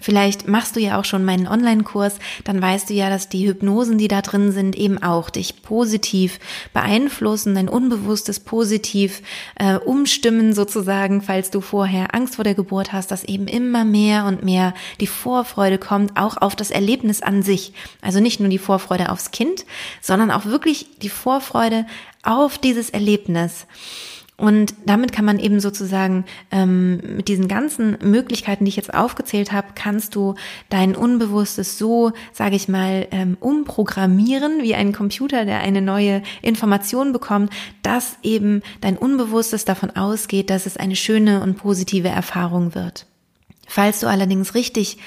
Vielleicht 0.00 0.48
machst 0.48 0.76
du 0.76 0.80
ja 0.80 0.98
auch 0.98 1.04
schon 1.04 1.24
meinen 1.24 1.48
Online-Kurs, 1.48 2.18
dann 2.44 2.60
weißt 2.62 2.90
du 2.90 2.94
ja, 2.94 3.10
dass 3.10 3.28
die 3.28 3.46
Hypnosen, 3.46 3.98
die 3.98 4.08
da 4.08 4.22
drin 4.22 4.52
sind, 4.52 4.76
eben 4.76 5.02
auch 5.02 5.30
dich 5.30 5.62
positiv 5.62 6.38
beeinflussen, 6.72 7.54
dein 7.54 7.68
Unbewusstes 7.68 8.40
positiv 8.40 9.22
äh, 9.56 9.74
umstimmen 9.76 10.52
sozusagen, 10.52 11.22
falls 11.22 11.50
du 11.50 11.60
vorher 11.60 12.14
Angst 12.14 12.36
vor 12.36 12.44
der 12.44 12.54
Geburt 12.54 12.92
hast, 12.92 13.10
dass 13.10 13.24
eben 13.24 13.48
immer 13.48 13.84
mehr 13.84 14.24
und 14.24 14.44
mehr 14.44 14.74
die 15.00 15.06
Vorfreude 15.06 15.78
kommt, 15.78 16.16
auch 16.16 16.36
auf 16.36 16.56
das 16.56 16.70
Erlebnis 16.70 17.22
an 17.22 17.42
sich. 17.42 17.72
Also 18.00 18.20
nicht 18.20 18.40
nur 18.40 18.48
die 18.48 18.58
Vorfreude 18.58 19.10
aufs 19.10 19.30
Kind, 19.30 19.64
sondern 20.00 20.30
auch 20.30 20.44
wirklich 20.44 20.86
die 21.02 21.08
Vorfreude 21.08 21.86
auf 22.22 22.58
dieses 22.58 22.90
Erlebnis. 22.90 23.66
Und 24.40 24.72
damit 24.86 25.10
kann 25.10 25.24
man 25.24 25.40
eben 25.40 25.58
sozusagen 25.58 26.24
ähm, 26.52 27.00
mit 27.16 27.26
diesen 27.26 27.48
ganzen 27.48 27.98
Möglichkeiten, 28.00 28.64
die 28.64 28.68
ich 28.68 28.76
jetzt 28.76 28.94
aufgezählt 28.94 29.50
habe, 29.50 29.68
kannst 29.74 30.14
du 30.14 30.36
dein 30.68 30.94
Unbewusstes 30.94 31.76
so, 31.76 32.12
sage 32.32 32.54
ich 32.54 32.68
mal, 32.68 33.08
ähm, 33.10 33.36
umprogrammieren 33.40 34.62
wie 34.62 34.76
ein 34.76 34.92
Computer, 34.92 35.44
der 35.44 35.58
eine 35.58 35.82
neue 35.82 36.22
Information 36.40 37.12
bekommt, 37.12 37.52
dass 37.82 38.16
eben 38.22 38.62
dein 38.80 38.96
Unbewusstes 38.96 39.64
davon 39.64 39.90
ausgeht, 39.96 40.50
dass 40.50 40.66
es 40.66 40.76
eine 40.76 40.94
schöne 40.94 41.42
und 41.42 41.56
positive 41.56 42.08
Erfahrung 42.08 42.76
wird. 42.76 43.06
Falls 43.66 43.98
du 43.98 44.06
allerdings 44.06 44.54
richtig 44.54 44.98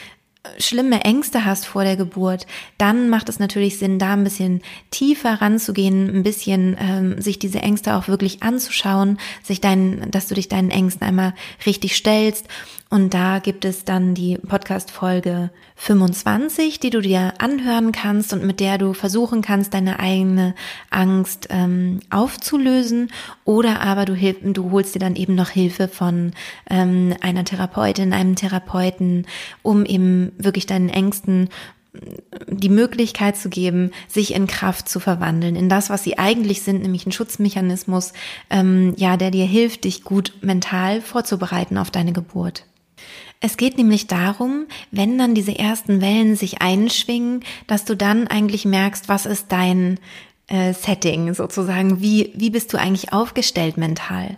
schlimme 0.58 1.04
Ängste 1.04 1.46
hast 1.46 1.66
vor 1.68 1.84
der 1.84 1.96
Geburt, 1.96 2.48
dann 2.78 3.10
macht 3.10 3.30
es 3.30 3.40
natürlich 3.40 3.78
Sinn, 3.78 4.00
da 4.00 4.14
ein 4.14 4.24
bisschen 4.24 4.62
tiefer 4.90 5.42
ranzugehen, 5.42 6.10
ein 6.10 6.24
bisschen 6.24 6.76
ähm, 6.80 7.22
sich 7.22 7.38
diese 7.38 7.60
Ängste 7.60 7.96
auch 7.96 8.08
wirklich 8.08 8.42
anzuschauen, 8.42 9.20
sich 9.44 9.62
deinen, 9.62 10.10
dass 10.10 10.28
du 10.28 10.36
dich 10.36 10.50
deinen 10.50 10.72
Ängsten 10.72 11.08
einmal 11.08 11.34
richtig 11.66 11.96
stellst 11.96 12.48
und 12.92 13.14
da 13.14 13.40
gibt 13.40 13.64
es 13.64 13.86
dann 13.86 14.16
die 14.16 14.38
Podcast-Folge 14.38 15.50
25, 15.78 16.78
die 16.82 16.90
du 16.90 17.00
dir 17.00 17.36
anhören 17.38 17.94
kannst 17.94 18.34
und 18.34 18.44
mit 18.44 18.60
der 18.60 18.78
du 18.78 18.92
versuchen 18.92 19.42
kannst, 19.42 19.74
deine 19.74 20.00
eigene 20.00 20.54
Angst 20.90 21.48
ähm, 21.52 22.02
aufzulösen. 22.10 23.10
Oder 23.46 23.80
aber 23.80 24.04
du, 24.04 24.16
du 24.16 24.72
holst 24.72 24.94
dir 24.94 25.00
dann 25.00 25.16
eben 25.16 25.36
noch 25.36 25.48
Hilfe 25.48 25.88
von 25.88 26.34
ähm, 26.70 27.16
einer 27.22 27.46
Therapeutin, 27.46 28.12
einem 28.12 28.36
Therapeuten, 28.36 29.26
um 29.62 29.86
eben 29.86 30.34
wirklich 30.38 30.66
deinen 30.66 30.90
Ängsten 30.90 31.48
die 32.48 32.70
Möglichkeit 32.70 33.38
zu 33.38 33.48
geben, 33.48 33.92
sich 34.10 34.34
in 34.34 34.48
Kraft 34.48 34.90
zu 34.90 35.00
verwandeln, 35.00 35.56
in 35.56 35.70
das, 35.70 35.90
was 35.90 36.04
sie 36.04 36.18
eigentlich 36.18 36.62
sind, 36.62 36.82
nämlich 36.82 37.06
ein 37.06 37.14
Schutzmechanismus, 37.14 38.12
ähm, 38.50 38.94
ja, 38.98 39.16
der 39.16 39.32
dir 39.32 39.46
hilft, 39.46 39.86
dich 39.86 40.04
gut 40.04 40.34
mental 40.42 41.00
vorzubereiten 41.00 41.78
auf 41.78 41.90
deine 41.90 42.12
Geburt. 42.12 42.66
Es 43.44 43.58
geht 43.58 43.78
nämlich 43.78 44.06
darum, 44.06 44.68
wenn 44.92 45.18
dann 45.18 45.34
diese 45.34 45.58
ersten 45.58 46.00
Wellen 46.00 46.36
sich 46.36 46.62
einschwingen, 46.62 47.44
dass 47.66 47.86
du 47.86 47.98
dann 47.98 48.28
eigentlich 48.28 48.66
merkst, 48.66 49.10
was 49.10 49.26
ist 49.26 49.52
dein 49.52 50.00
äh, 50.52 50.74
Setting 50.74 51.34
sozusagen. 51.34 52.02
Wie, 52.02 52.32
wie 52.36 52.50
bist 52.50 52.74
du 52.74 52.78
eigentlich 52.78 53.14
aufgestellt 53.14 53.78
mental? 53.78 54.36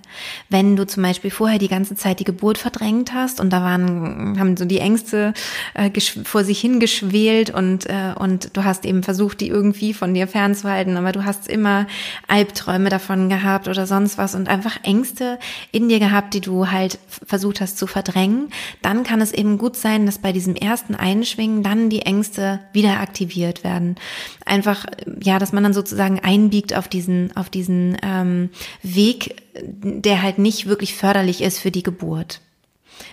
Wenn 0.49 0.75
du 0.75 0.85
zum 0.85 1.03
Beispiel 1.03 1.31
vorher 1.31 1.57
die 1.57 1.67
ganze 1.67 1.95
Zeit 1.95 2.19
die 2.19 2.23
Geburt 2.23 2.57
verdrängt 2.57 3.13
hast 3.13 3.39
und 3.39 3.51
da 3.51 3.61
waren, 3.63 4.39
haben 4.39 4.55
so 4.55 4.65
die 4.65 4.77
Ängste 4.77 5.33
äh, 5.73 5.89
vor 6.23 6.43
sich 6.43 6.59
hingeschwelt 6.59 7.49
und, 7.49 7.87
äh, 7.87 8.13
und 8.17 8.55
du 8.55 8.63
hast 8.63 8.85
eben 8.85 9.01
versucht, 9.01 9.41
die 9.41 9.47
irgendwie 9.47 9.93
von 9.93 10.13
dir 10.13 10.27
fernzuhalten, 10.27 10.97
aber 10.97 11.11
du 11.11 11.25
hast 11.25 11.47
immer 11.47 11.87
Albträume 12.27 12.89
davon 12.89 13.29
gehabt 13.29 13.67
oder 13.67 13.87
sonst 13.87 14.17
was 14.17 14.35
und 14.35 14.47
einfach 14.47 14.83
Ängste 14.83 15.39
in 15.71 15.89
dir 15.89 15.99
gehabt, 15.99 16.35
die 16.35 16.41
du 16.41 16.69
halt 16.69 16.99
versucht 17.25 17.59
hast 17.59 17.77
zu 17.77 17.87
verdrängen, 17.87 18.49
dann 18.81 19.03
kann 19.03 19.21
es 19.21 19.31
eben 19.31 19.57
gut 19.57 19.75
sein, 19.75 20.05
dass 20.05 20.19
bei 20.19 20.31
diesem 20.31 20.55
ersten 20.55 20.93
Einschwingen 20.93 21.63
dann 21.63 21.89
die 21.89 22.03
Ängste 22.03 22.59
wieder 22.71 22.99
aktiviert 22.99 23.63
werden. 23.63 23.95
Einfach, 24.45 24.85
ja, 25.21 25.39
dass 25.39 25.53
man 25.53 25.63
dann 25.63 25.73
sozusagen 25.73 26.02
sozusagen 26.03 26.19
einbiegt 26.19 26.75
auf 26.75 26.87
diesen, 26.87 27.35
auf 27.35 27.49
diesen 27.49 27.97
ähm, 28.03 28.49
Weg, 28.81 29.41
der 29.55 30.21
halt 30.21 30.37
nicht 30.37 30.67
wirklich 30.67 30.95
förderlich 30.95 31.41
ist 31.41 31.59
für 31.59 31.71
die 31.71 31.83
Geburt. 31.83 32.41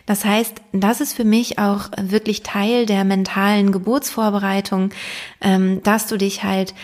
Das 0.06 0.24
heißt, 0.24 0.60
das 0.72 1.00
ist 1.00 1.14
für 1.14 1.24
mich 1.24 1.58
auch 1.58 1.90
wirklich 2.00 2.42
Teil 2.42 2.86
der 2.86 3.04
mentalen 3.04 3.72
Geburtsvorbereitung, 3.72 4.90
ähm, 5.40 5.82
dass 5.82 6.06
du 6.06 6.16
dich 6.16 6.42
halt 6.42 6.74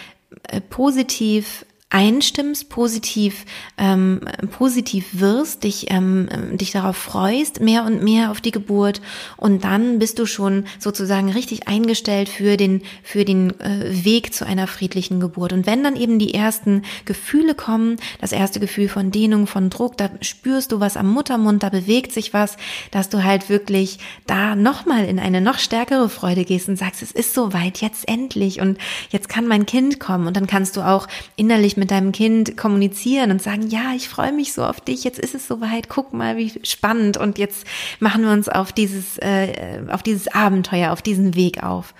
äh, 0.49 0.61
positiv 0.61 1.66
einstimmst, 1.89 2.69
positiv, 2.69 3.45
ähm, 3.79 4.21
positiv 4.51 5.21
wirst, 5.21 5.63
dich, 5.63 5.87
ähm, 5.91 6.29
dich 6.53 6.73
darauf 6.73 6.97
freust, 6.97 7.61
mehr 7.61 7.85
und 7.85 8.03
mehr 8.03 8.33
auf 8.33 8.41
die 8.41 8.51
Geburt 8.51 9.01
und 9.37 9.63
dann 9.63 10.01
bist 10.01 10.19
du 10.19 10.27
schon 10.27 10.65
sozusagen 10.81 11.31
richtig 11.31 11.69
eingestellt 11.69 12.29
für 12.29 12.57
den, 12.57 12.83
für 13.05 13.25
den 13.25 13.59
äh, 13.61 14.05
Weg 14.05 14.35
zu 14.35 14.45
einer 14.45 14.67
friedlichen 14.67 15.21
Geburt. 15.21 15.53
Und 15.53 15.67
wenn 15.67 15.85
dann 15.85 15.95
eben 15.95 16.19
die 16.19 16.35
ersten 16.35 16.83
Gefühle 17.05 17.55
kommen, 17.55 17.97
das 18.21 18.33
erste 18.33 18.59
Gefühl 18.59 18.89
von 18.89 19.13
Dehnung, 19.13 19.47
von 19.47 19.71
Druck, 19.71 19.97
da 19.97 20.11
spürst 20.23 20.73
du 20.73 20.81
was 20.81 20.97
am 20.97 21.09
Muttermund, 21.09 21.63
da 21.63 21.69
bewegt 21.69 22.11
sich 22.11 22.35
was, 22.35 22.57
dass 22.91 23.11
du 23.11 23.23
halt 23.23 23.49
wirklich 23.49 24.01
da 24.27 24.57
nochmal 24.57 25.05
in 25.05 25.21
eine 25.21 25.41
noch 25.41 25.59
stärkere 25.59 26.09
Freude 26.09 26.45
gehst 26.45 26.69
und 26.69 26.77
sagst, 26.77 27.01
es 27.01 27.13
ist 27.13 27.33
soweit, 27.33 27.81
jetzt 27.81 28.09
endlich 28.09 28.61
und 28.61 28.77
jetzt 29.11 29.29
kann 29.29 29.47
mein 29.47 29.67
Kind 29.67 30.01
kommen 30.01 30.27
und 30.27 30.37
dann 30.37 30.49
kannst 30.49 30.77
du 30.77 30.81
auch 30.81 31.07
innerlich 31.37 31.76
mit 31.77 31.91
deinem 31.91 32.13
Kind 32.13 32.57
kommunizieren 32.57 33.31
und 33.31 33.43
sagen, 33.43 33.69
ja, 33.69 33.93
ich 33.95 34.09
freue 34.09 34.33
mich 34.33 34.53
so 34.53 34.65
auf 34.65 34.81
dich, 34.81 35.05
jetzt 35.05 35.19
ist 35.19 35.35
es 35.35 35.47
soweit, 35.47 35.89
guck 35.89 36.13
mal, 36.13 36.37
wie 36.37 36.53
spannend 36.65 37.17
und 37.17 37.39
jetzt 37.39 37.67
machen 38.01 38.23
wir 38.23 38.31
uns 38.31 38.49
auf 38.49 38.73
dieses, 38.73 39.19
äh, 39.19 39.83
auf 39.89 40.03
dieses 40.03 40.29
Abenteuer, 40.29 40.93
auf 40.93 41.03
diesen 41.03 41.35
Weg 41.35 41.63
auf. 41.63 41.95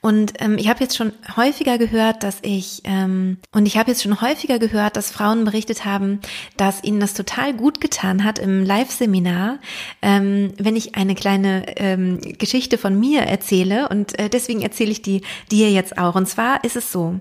Und 0.00 0.34
ähm, 0.38 0.56
ich 0.58 0.68
habe 0.68 0.80
jetzt 0.80 0.96
schon 0.96 1.12
häufiger 1.36 1.78
gehört, 1.78 2.22
dass 2.22 2.38
ich 2.42 2.82
ähm, 2.84 3.38
und 3.52 3.66
ich 3.66 3.76
habe 3.76 3.90
jetzt 3.90 4.02
schon 4.02 4.20
häufiger 4.20 4.58
gehört, 4.58 4.96
dass 4.96 5.10
Frauen 5.10 5.44
berichtet 5.44 5.84
haben, 5.84 6.20
dass 6.56 6.82
ihnen 6.82 7.00
das 7.00 7.14
total 7.14 7.54
gut 7.54 7.80
getan 7.80 8.24
hat 8.24 8.38
im 8.38 8.64
Live-Seminar, 8.64 9.58
ähm, 10.02 10.52
wenn 10.58 10.76
ich 10.76 10.94
eine 10.94 11.14
kleine 11.14 11.76
ähm, 11.76 12.20
Geschichte 12.20 12.78
von 12.78 12.98
mir 12.98 13.22
erzähle 13.22 13.88
und 13.88 14.18
äh, 14.18 14.28
deswegen 14.28 14.62
erzähle 14.62 14.90
ich 14.90 15.02
die 15.02 15.22
dir 15.50 15.70
jetzt 15.70 15.98
auch. 15.98 16.14
Und 16.14 16.26
zwar 16.26 16.64
ist 16.64 16.76
es 16.76 16.92
so, 16.92 17.20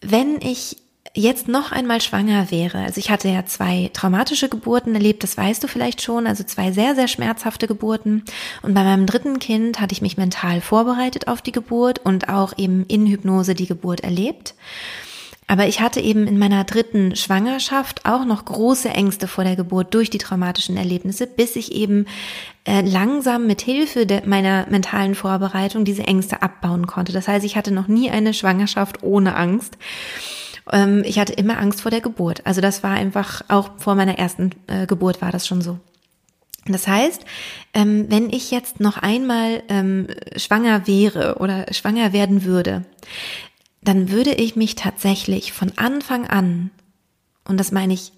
wenn 0.00 0.40
ich 0.40 0.76
jetzt 1.14 1.48
noch 1.48 1.72
einmal 1.72 2.00
schwanger 2.00 2.50
wäre, 2.50 2.78
also 2.78 2.98
ich 2.98 3.10
hatte 3.10 3.28
ja 3.28 3.44
zwei 3.44 3.90
traumatische 3.92 4.48
Geburten 4.48 4.94
erlebt, 4.94 5.22
das 5.22 5.36
weißt 5.36 5.62
du 5.62 5.68
vielleicht 5.68 6.02
schon, 6.02 6.26
also 6.26 6.44
zwei 6.44 6.70
sehr, 6.72 6.94
sehr 6.94 7.08
schmerzhafte 7.08 7.66
Geburten. 7.66 8.24
Und 8.62 8.74
bei 8.74 8.84
meinem 8.84 9.06
dritten 9.06 9.38
Kind 9.38 9.80
hatte 9.80 9.92
ich 9.92 10.02
mich 10.02 10.16
mental 10.16 10.60
vorbereitet 10.60 11.28
auf 11.28 11.42
die 11.42 11.52
Geburt 11.52 11.98
und 11.98 12.28
auch 12.28 12.52
eben 12.56 12.84
in 12.86 13.06
Hypnose 13.06 13.54
die 13.54 13.66
Geburt 13.66 14.00
erlebt. 14.00 14.54
Aber 15.50 15.66
ich 15.66 15.80
hatte 15.80 16.00
eben 16.00 16.28
in 16.28 16.38
meiner 16.38 16.62
dritten 16.62 17.16
Schwangerschaft 17.16 18.06
auch 18.06 18.24
noch 18.24 18.44
große 18.44 18.88
Ängste 18.90 19.26
vor 19.26 19.42
der 19.42 19.56
Geburt 19.56 19.92
durch 19.94 20.08
die 20.08 20.18
traumatischen 20.18 20.76
Erlebnisse, 20.76 21.26
bis 21.26 21.56
ich 21.56 21.72
eben 21.72 22.06
äh, 22.64 22.82
langsam 22.82 23.48
mit 23.48 23.60
Hilfe 23.60 24.06
meiner 24.26 24.68
mentalen 24.70 25.16
Vorbereitung 25.16 25.84
diese 25.84 26.04
Ängste 26.04 26.40
abbauen 26.42 26.86
konnte. 26.86 27.10
Das 27.10 27.26
heißt, 27.26 27.44
ich 27.44 27.56
hatte 27.56 27.72
noch 27.72 27.88
nie 27.88 28.12
eine 28.12 28.32
Schwangerschaft 28.32 29.02
ohne 29.02 29.34
Angst. 29.34 29.76
Ähm, 30.70 31.02
ich 31.04 31.18
hatte 31.18 31.32
immer 31.32 31.58
Angst 31.58 31.82
vor 31.82 31.90
der 31.90 32.00
Geburt. 32.00 32.46
Also 32.46 32.60
das 32.60 32.82
war 32.82 32.92
einfach, 32.92 33.42
auch 33.48 33.70
vor 33.78 33.94
meiner 33.94 34.18
ersten 34.18 34.50
äh, 34.66 34.86
Geburt 34.86 35.22
war 35.22 35.32
das 35.32 35.46
schon 35.46 35.62
so. 35.62 35.78
Das 36.66 36.86
heißt, 36.86 37.24
ähm, 37.74 38.06
wenn 38.08 38.30
ich 38.30 38.50
jetzt 38.50 38.80
noch 38.80 38.98
einmal 38.98 39.62
ähm, 39.68 40.08
schwanger 40.36 40.86
wäre 40.86 41.36
oder 41.38 41.72
schwanger 41.72 42.12
werden 42.12 42.44
würde, 42.44 42.84
dann 43.82 44.10
würde 44.10 44.34
ich 44.34 44.56
mich 44.56 44.74
tatsächlich 44.74 45.52
von 45.52 45.72
Anfang 45.76 46.26
an, 46.26 46.70
und 47.44 47.58
das 47.58 47.72
meine 47.72 47.94
ich 47.94 48.12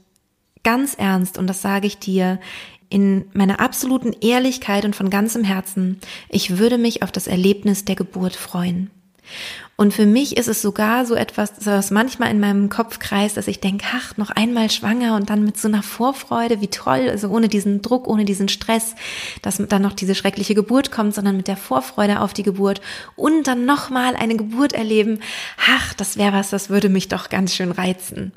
ganz 0.64 0.94
ernst 0.94 1.38
und 1.38 1.46
das 1.46 1.62
sage 1.62 1.86
ich 1.86 1.98
dir 1.98 2.40
in 2.88 3.24
meiner 3.32 3.60
absoluten 3.60 4.12
Ehrlichkeit 4.20 4.84
und 4.84 4.94
von 4.94 5.08
ganzem 5.08 5.44
Herzen, 5.44 6.00
ich 6.28 6.58
würde 6.58 6.78
mich 6.78 7.02
auf 7.02 7.10
das 7.10 7.26
Erlebnis 7.26 7.84
der 7.84 7.96
Geburt 7.96 8.36
freuen. 8.36 8.90
Und 9.76 9.94
für 9.94 10.06
mich 10.06 10.36
ist 10.36 10.48
es 10.48 10.62
sogar 10.62 11.06
so 11.06 11.14
etwas, 11.14 11.52
was 11.64 11.90
manchmal 11.90 12.30
in 12.30 12.40
meinem 12.40 12.68
Kopf 12.68 12.98
kreist, 12.98 13.36
dass 13.36 13.48
ich 13.48 13.60
denke, 13.60 13.84
ach, 13.92 14.16
noch 14.16 14.30
einmal 14.30 14.70
schwanger 14.70 15.16
und 15.16 15.30
dann 15.30 15.44
mit 15.44 15.58
so 15.58 15.66
einer 15.66 15.82
Vorfreude, 15.82 16.60
wie 16.60 16.68
toll, 16.68 17.08
also 17.08 17.28
ohne 17.28 17.48
diesen 17.48 17.82
Druck, 17.82 18.06
ohne 18.06 18.24
diesen 18.24 18.48
Stress, 18.48 18.94
dass 19.40 19.56
dann 19.56 19.82
noch 19.82 19.94
diese 19.94 20.14
schreckliche 20.14 20.54
Geburt 20.54 20.92
kommt, 20.92 21.14
sondern 21.14 21.36
mit 21.36 21.48
der 21.48 21.56
Vorfreude 21.56 22.20
auf 22.20 22.32
die 22.32 22.42
Geburt 22.42 22.80
und 23.16 23.46
dann 23.46 23.64
nochmal 23.64 24.14
eine 24.14 24.36
Geburt 24.36 24.72
erleben. 24.72 25.20
Ach, 25.68 25.94
das 25.94 26.16
wäre 26.16 26.32
was, 26.32 26.50
das 26.50 26.68
würde 26.68 26.88
mich 26.88 27.08
doch 27.08 27.28
ganz 27.28 27.54
schön 27.54 27.72
reizen 27.72 28.32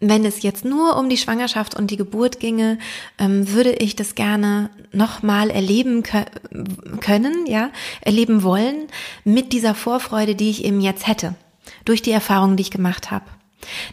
wenn 0.00 0.24
es 0.24 0.42
jetzt 0.42 0.64
nur 0.64 0.96
um 0.96 1.08
die 1.08 1.16
Schwangerschaft 1.16 1.74
und 1.74 1.90
die 1.90 1.96
Geburt 1.96 2.38
ginge, 2.38 2.78
ähm, 3.18 3.50
würde 3.52 3.72
ich 3.72 3.96
das 3.96 4.14
gerne 4.14 4.70
nochmal 4.92 5.50
erleben 5.50 6.02
können, 7.00 7.46
ja, 7.46 7.70
erleben 8.00 8.42
wollen 8.42 8.86
mit 9.24 9.52
dieser 9.52 9.74
Vorfreude, 9.74 10.34
die 10.34 10.50
ich 10.50 10.64
eben 10.64 10.80
jetzt 10.80 11.06
hätte, 11.06 11.34
durch 11.84 12.00
die 12.02 12.12
Erfahrung, 12.12 12.56
die 12.56 12.62
ich 12.62 12.70
gemacht 12.70 13.10
habe. 13.10 13.24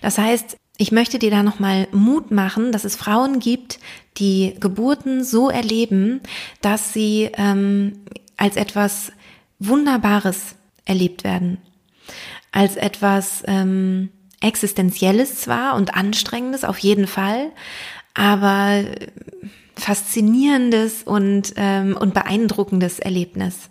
Das 0.02 0.18
heißt, 0.18 0.58
ich 0.78 0.92
möchte 0.92 1.20
dir 1.20 1.32
da 1.32 1.42
nochmal 1.42 1.88
Mut 1.92 2.32
machen, 2.32 2.72
dass 2.72 2.84
es 2.84 2.96
Frauen 2.96 3.40
gibt, 3.40 3.80
die 4.18 4.56
Geburten 4.60 5.24
so 5.24 5.50
erleben, 5.50 6.22
dass 6.62 6.94
sie 6.94 7.32
ähm, 7.38 8.00
als 8.38 8.58
etwas 8.58 9.12
Wunderbares 9.60 10.56
erlebt 10.84 11.24
werden, 11.24 11.58
als 12.52 12.76
etwas 12.76 13.42
ähm, 13.48 14.10
Existenzielles 14.46 15.42
zwar 15.42 15.76
und 15.76 15.96
Anstrengendes 15.96 16.64
auf 16.64 16.78
jeden 16.78 17.08
Fall, 17.08 17.52
aber 18.14 18.84
faszinierendes 19.76 21.04
und, 21.04 21.54
ähm, 21.58 21.98
und 22.00 22.14
beeindruckendes 22.14 23.00
Erlebnis. 23.00 23.70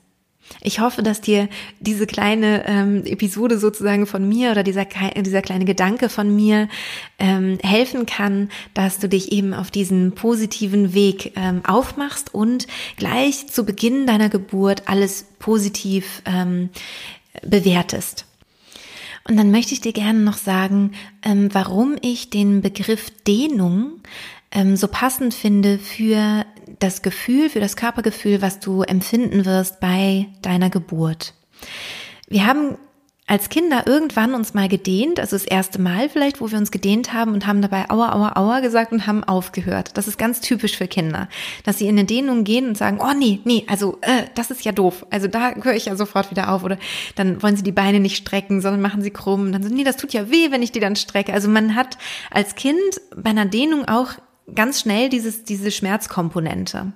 Ich 0.60 0.80
hoffe, 0.80 1.02
dass 1.02 1.20
dir 1.20 1.48
diese 1.80 2.06
kleine 2.06 2.66
ähm, 2.66 3.02
Episode 3.06 3.58
sozusagen 3.58 4.06
von 4.06 4.28
mir 4.28 4.50
oder 4.50 4.62
dieser, 4.62 4.84
dieser 5.16 5.42
kleine 5.42 5.64
Gedanke 5.64 6.08
von 6.08 6.34
mir 6.34 6.68
ähm, 7.18 7.58
helfen 7.62 8.04
kann, 8.04 8.50
dass 8.74 8.98
du 8.98 9.08
dich 9.08 9.32
eben 9.32 9.54
auf 9.54 9.70
diesen 9.70 10.12
positiven 10.12 10.92
Weg 10.92 11.32
ähm, 11.36 11.64
aufmachst 11.64 12.34
und 12.34 12.66
gleich 12.96 13.46
zu 13.46 13.64
Beginn 13.64 14.06
deiner 14.06 14.28
Geburt 14.28 14.82
alles 14.86 15.24
positiv 15.38 16.22
ähm, 16.26 16.68
bewertest. 17.42 18.26
Und 19.26 19.36
dann 19.36 19.50
möchte 19.50 19.72
ich 19.72 19.80
dir 19.80 19.92
gerne 19.92 20.20
noch 20.20 20.36
sagen, 20.36 20.92
ähm, 21.22 21.48
warum 21.52 21.96
ich 22.02 22.30
den 22.30 22.60
Begriff 22.60 23.10
Dehnung 23.26 24.00
ähm, 24.50 24.76
so 24.76 24.86
passend 24.88 25.34
finde 25.34 25.78
für 25.78 26.44
das 26.78 27.02
Gefühl, 27.02 27.50
für 27.50 27.60
das 27.60 27.76
Körpergefühl, 27.76 28.42
was 28.42 28.60
du 28.60 28.82
empfinden 28.82 29.44
wirst 29.44 29.80
bei 29.80 30.28
deiner 30.42 30.70
Geburt. 30.70 31.34
Wir 32.28 32.46
haben 32.46 32.76
als 33.26 33.48
Kinder 33.48 33.86
irgendwann 33.86 34.34
uns 34.34 34.52
mal 34.52 34.68
gedehnt, 34.68 35.18
also 35.18 35.34
das 35.34 35.46
erste 35.46 35.80
Mal 35.80 36.10
vielleicht, 36.10 36.42
wo 36.42 36.50
wir 36.50 36.58
uns 36.58 36.70
gedehnt 36.70 37.14
haben 37.14 37.32
und 37.32 37.46
haben 37.46 37.62
dabei 37.62 37.88
Aua, 37.88 38.12
Aua, 38.12 38.36
Aua 38.36 38.60
gesagt 38.60 38.92
und 38.92 39.06
haben 39.06 39.24
aufgehört. 39.24 39.96
Das 39.96 40.06
ist 40.08 40.18
ganz 40.18 40.42
typisch 40.42 40.76
für 40.76 40.86
Kinder, 40.86 41.28
dass 41.64 41.78
sie 41.78 41.86
in 41.86 41.98
eine 41.98 42.04
Dehnung 42.04 42.44
gehen 42.44 42.68
und 42.68 42.76
sagen, 42.76 42.98
oh 43.00 43.14
nee, 43.16 43.40
nee, 43.44 43.64
also 43.66 43.96
äh, 44.02 44.24
das 44.34 44.50
ist 44.50 44.64
ja 44.64 44.72
doof. 44.72 45.06
Also 45.10 45.26
da 45.26 45.54
höre 45.54 45.74
ich 45.74 45.86
ja 45.86 45.96
sofort 45.96 46.30
wieder 46.30 46.52
auf. 46.52 46.64
Oder 46.64 46.76
dann 47.14 47.42
wollen 47.42 47.56
sie 47.56 47.62
die 47.62 47.72
Beine 47.72 47.98
nicht 47.98 48.16
strecken, 48.16 48.60
sondern 48.60 48.82
machen 48.82 49.00
sie 49.00 49.10
krumm. 49.10 49.46
Und 49.46 49.52
dann 49.52 49.62
so, 49.62 49.74
nee, 49.74 49.84
das 49.84 49.96
tut 49.96 50.12
ja 50.12 50.30
weh, 50.30 50.50
wenn 50.50 50.62
ich 50.62 50.72
die 50.72 50.80
dann 50.80 50.96
strecke. 50.96 51.32
Also 51.32 51.48
man 51.48 51.74
hat 51.74 51.96
als 52.30 52.56
Kind 52.56 52.76
bei 53.16 53.30
einer 53.30 53.46
Dehnung 53.46 53.86
auch 53.86 54.12
ganz 54.54 54.80
schnell 54.80 55.08
dieses, 55.08 55.44
diese 55.44 55.70
Schmerzkomponente. 55.70 56.92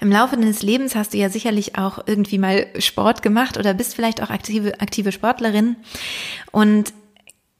Im 0.00 0.10
Laufe 0.10 0.36
deines 0.36 0.62
Lebens 0.62 0.94
hast 0.94 1.12
du 1.12 1.18
ja 1.18 1.28
sicherlich 1.28 1.76
auch 1.76 1.98
irgendwie 2.06 2.38
mal 2.38 2.66
Sport 2.78 3.22
gemacht 3.22 3.58
oder 3.58 3.74
bist 3.74 3.94
vielleicht 3.94 4.22
auch 4.22 4.30
aktive, 4.30 4.80
aktive 4.80 5.12
Sportlerin 5.12 5.76
und 6.52 6.92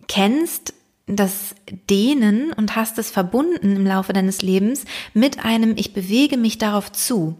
kennst 0.09 0.75
das 1.07 1.55
Dehnen 1.91 2.53
und 2.53 2.77
hast 2.77 2.99
es 2.99 3.11
verbunden 3.11 3.77
im 3.77 3.87
Laufe 3.87 4.13
deines 4.13 4.43
Lebens 4.43 4.85
mit 5.13 5.45
einem 5.45 5.75
Ich 5.77 5.93
bewege 5.93 6.37
mich 6.37 6.59
darauf 6.59 6.91
zu. 6.93 7.37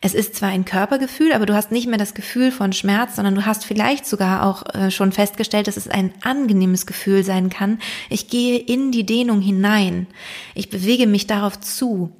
Es 0.00 0.14
ist 0.14 0.34
zwar 0.34 0.48
ein 0.48 0.64
Körpergefühl, 0.64 1.32
aber 1.32 1.46
du 1.46 1.54
hast 1.54 1.70
nicht 1.70 1.86
mehr 1.86 1.98
das 1.98 2.14
Gefühl 2.14 2.50
von 2.50 2.72
Schmerz, 2.72 3.16
sondern 3.16 3.36
du 3.36 3.46
hast 3.46 3.64
vielleicht 3.64 4.06
sogar 4.06 4.44
auch 4.44 4.74
äh, 4.74 4.90
schon 4.90 5.12
festgestellt, 5.12 5.68
dass 5.68 5.76
es 5.76 5.88
ein 5.88 6.12
angenehmes 6.22 6.86
Gefühl 6.86 7.22
sein 7.22 7.48
kann. 7.48 7.78
Ich 8.10 8.28
gehe 8.28 8.58
in 8.58 8.90
die 8.90 9.06
Dehnung 9.06 9.40
hinein. 9.40 10.08
Ich 10.54 10.68
bewege 10.70 11.06
mich 11.06 11.28
darauf 11.28 11.60
zu 11.60 12.10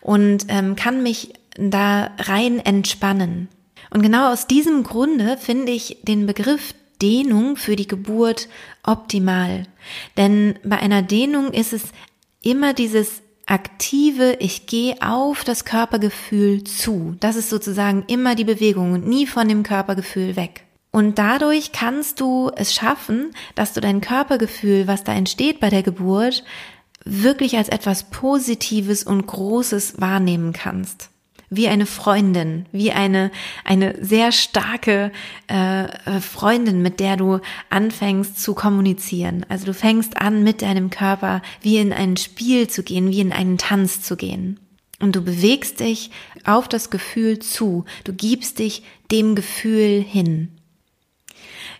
und 0.00 0.46
ähm, 0.48 0.74
kann 0.74 1.02
mich 1.02 1.34
da 1.56 2.10
rein 2.18 2.58
entspannen. 2.58 3.48
Und 3.90 4.02
genau 4.02 4.32
aus 4.32 4.46
diesem 4.46 4.82
Grunde 4.82 5.36
finde 5.36 5.72
ich 5.72 5.98
den 6.02 6.26
Begriff 6.26 6.74
Dehnung 7.02 7.56
für 7.56 7.76
die 7.76 7.86
Geburt 7.86 8.48
optimal. 8.82 9.64
Denn 10.16 10.58
bei 10.64 10.78
einer 10.78 11.02
Dehnung 11.02 11.52
ist 11.52 11.72
es 11.72 11.82
immer 12.42 12.74
dieses 12.74 13.22
aktive, 13.46 14.36
ich 14.38 14.66
gehe 14.66 14.96
auf 15.00 15.42
das 15.42 15.64
Körpergefühl 15.64 16.64
zu. 16.64 17.16
Das 17.20 17.36
ist 17.36 17.50
sozusagen 17.50 18.04
immer 18.06 18.34
die 18.34 18.44
Bewegung 18.44 18.92
und 18.92 19.08
nie 19.08 19.26
von 19.26 19.48
dem 19.48 19.62
Körpergefühl 19.62 20.36
weg. 20.36 20.64
Und 20.92 21.18
dadurch 21.18 21.72
kannst 21.72 22.20
du 22.20 22.50
es 22.54 22.74
schaffen, 22.74 23.32
dass 23.54 23.72
du 23.72 23.80
dein 23.80 24.00
Körpergefühl, 24.00 24.86
was 24.86 25.04
da 25.04 25.12
entsteht 25.12 25.60
bei 25.60 25.70
der 25.70 25.82
Geburt, 25.82 26.44
wirklich 27.04 27.56
als 27.56 27.68
etwas 27.68 28.10
Positives 28.10 29.04
und 29.04 29.26
Großes 29.26 30.00
wahrnehmen 30.00 30.52
kannst 30.52 31.10
wie 31.50 31.68
eine 31.68 31.86
Freundin, 31.86 32.66
wie 32.70 32.92
eine, 32.92 33.32
eine 33.64 33.96
sehr 34.00 34.30
starke 34.30 35.10
äh, 35.48 36.20
Freundin, 36.20 36.80
mit 36.80 37.00
der 37.00 37.16
du 37.16 37.40
anfängst 37.68 38.40
zu 38.40 38.54
kommunizieren. 38.54 39.44
Also 39.48 39.66
du 39.66 39.74
fängst 39.74 40.16
an, 40.16 40.44
mit 40.44 40.62
deinem 40.62 40.90
Körper 40.90 41.42
wie 41.60 41.78
in 41.78 41.92
ein 41.92 42.16
Spiel 42.16 42.68
zu 42.68 42.84
gehen, 42.84 43.10
wie 43.10 43.20
in 43.20 43.32
einen 43.32 43.58
Tanz 43.58 44.00
zu 44.00 44.16
gehen. 44.16 44.60
Und 45.00 45.16
du 45.16 45.22
bewegst 45.22 45.80
dich 45.80 46.10
auf 46.44 46.68
das 46.68 46.90
Gefühl 46.90 47.40
zu. 47.40 47.84
Du 48.04 48.12
gibst 48.12 48.58
dich 48.60 48.84
dem 49.10 49.34
Gefühl 49.34 50.04
hin. 50.06 50.59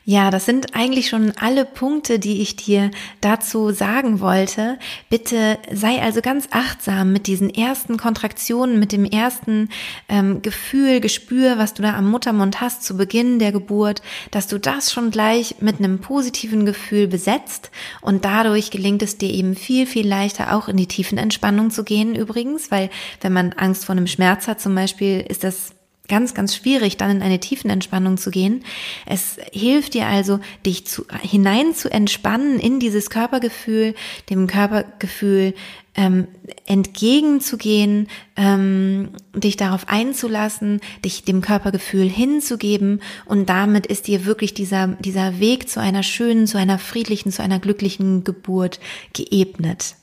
Ja, 0.07 0.31
das 0.31 0.47
sind 0.47 0.75
eigentlich 0.75 1.09
schon 1.11 1.33
alle 1.37 1.67
Punkte, 1.67 2.19
die 2.19 2.41
ich 2.41 2.57
dir 2.57 2.91
dazu 3.21 3.71
sagen 3.71 4.21
wollte. 4.21 4.79
Bitte 5.11 5.59
sei 5.71 6.01
also 6.01 6.23
ganz 6.23 6.49
achtsam 6.53 7.13
mit 7.13 7.27
diesen 7.27 7.53
ersten 7.53 7.99
Kontraktionen, 7.99 8.81
mit 8.81 8.93
dem 8.93 9.05
ersten 9.05 9.69
ähm, 10.09 10.41
Gefühl, 10.41 11.01
Gespür, 11.01 11.59
was 11.59 11.75
du 11.75 11.83
da 11.83 11.95
am 11.95 12.11
Muttermund 12.11 12.63
hast 12.63 12.83
zu 12.83 12.97
Beginn 12.97 13.39
der 13.39 13.53
Geburt, 13.53 14.01
dass 14.31 14.47
du 14.47 14.59
das 14.59 14.91
schon 14.91 15.11
gleich 15.11 15.57
mit 15.61 15.79
einem 15.79 16.01
positiven 16.01 16.65
Gefühl 16.65 17.07
besetzt 17.07 17.71
und 18.01 18.25
dadurch 18.25 18.71
gelingt 18.71 19.03
es 19.03 19.19
dir 19.19 19.31
eben 19.31 19.55
viel, 19.55 19.87
viel 19.87 20.09
leichter 20.09 20.57
auch 20.57 20.69
in 20.69 20.79
die 20.79 20.89
tiefen 20.89 21.19
Entspannung 21.19 21.71
zu 21.71 21.85
gehen 21.85 22.15
übrigens, 22.15 22.71
weil 22.71 22.89
wenn 23.21 23.35
man 23.35 23.53
Angst 23.53 23.85
vor 23.85 23.95
einem 23.95 24.07
Schmerz 24.07 24.49
hat 24.49 24.63
zum 24.63 24.75
Beispiel, 24.75 25.21
ist 25.21 25.45
das 25.45 25.75
ganz, 26.09 26.35
ganz 26.35 26.55
schwierig, 26.57 26.97
dann 26.97 27.11
in 27.11 27.23
eine 27.23 27.41
tiefen 27.41 27.71
Entspannung 27.71 28.19
zu 28.19 28.31
gehen. 28.31 28.65
Es 29.07 29.37
hilft 29.53 29.95
dir 29.95 30.07
also, 30.07 30.41
dich 30.67 30.87
zu, 30.87 31.05
hinein 31.23 31.75
zu 31.75 31.91
entspannen 31.91 32.59
in 32.59 32.81
dieses 32.81 33.11
Körpergefühl, 33.11 33.95
dem 34.29 34.47
Körpergefühl 34.47 35.55
ähm, 35.95 36.29
entgegenzugehen, 36.67 38.09
ähm, 38.37 39.11
dich 39.35 39.57
darauf 39.57 39.89
einzulassen, 39.89 40.81
dich 41.05 41.25
dem 41.25 41.41
Körpergefühl 41.41 42.09
hinzugeben 42.09 43.01
und 43.27 43.49
damit 43.49 43.87
ist 43.87 44.07
dir 44.07 44.25
wirklich 44.25 44.55
dieser, 44.55 44.89
dieser 44.89 45.41
Weg 45.41 45.69
zu 45.69 45.81
einer 45.81 46.03
schönen, 46.03 46.47
zu 46.47 46.59
einer 46.59 46.79
friedlichen, 46.79 47.33
zu 47.33 47.43
einer 47.43 47.59
glücklichen 47.59 48.25
Geburt 48.25 48.81
geebnet. 49.13 49.97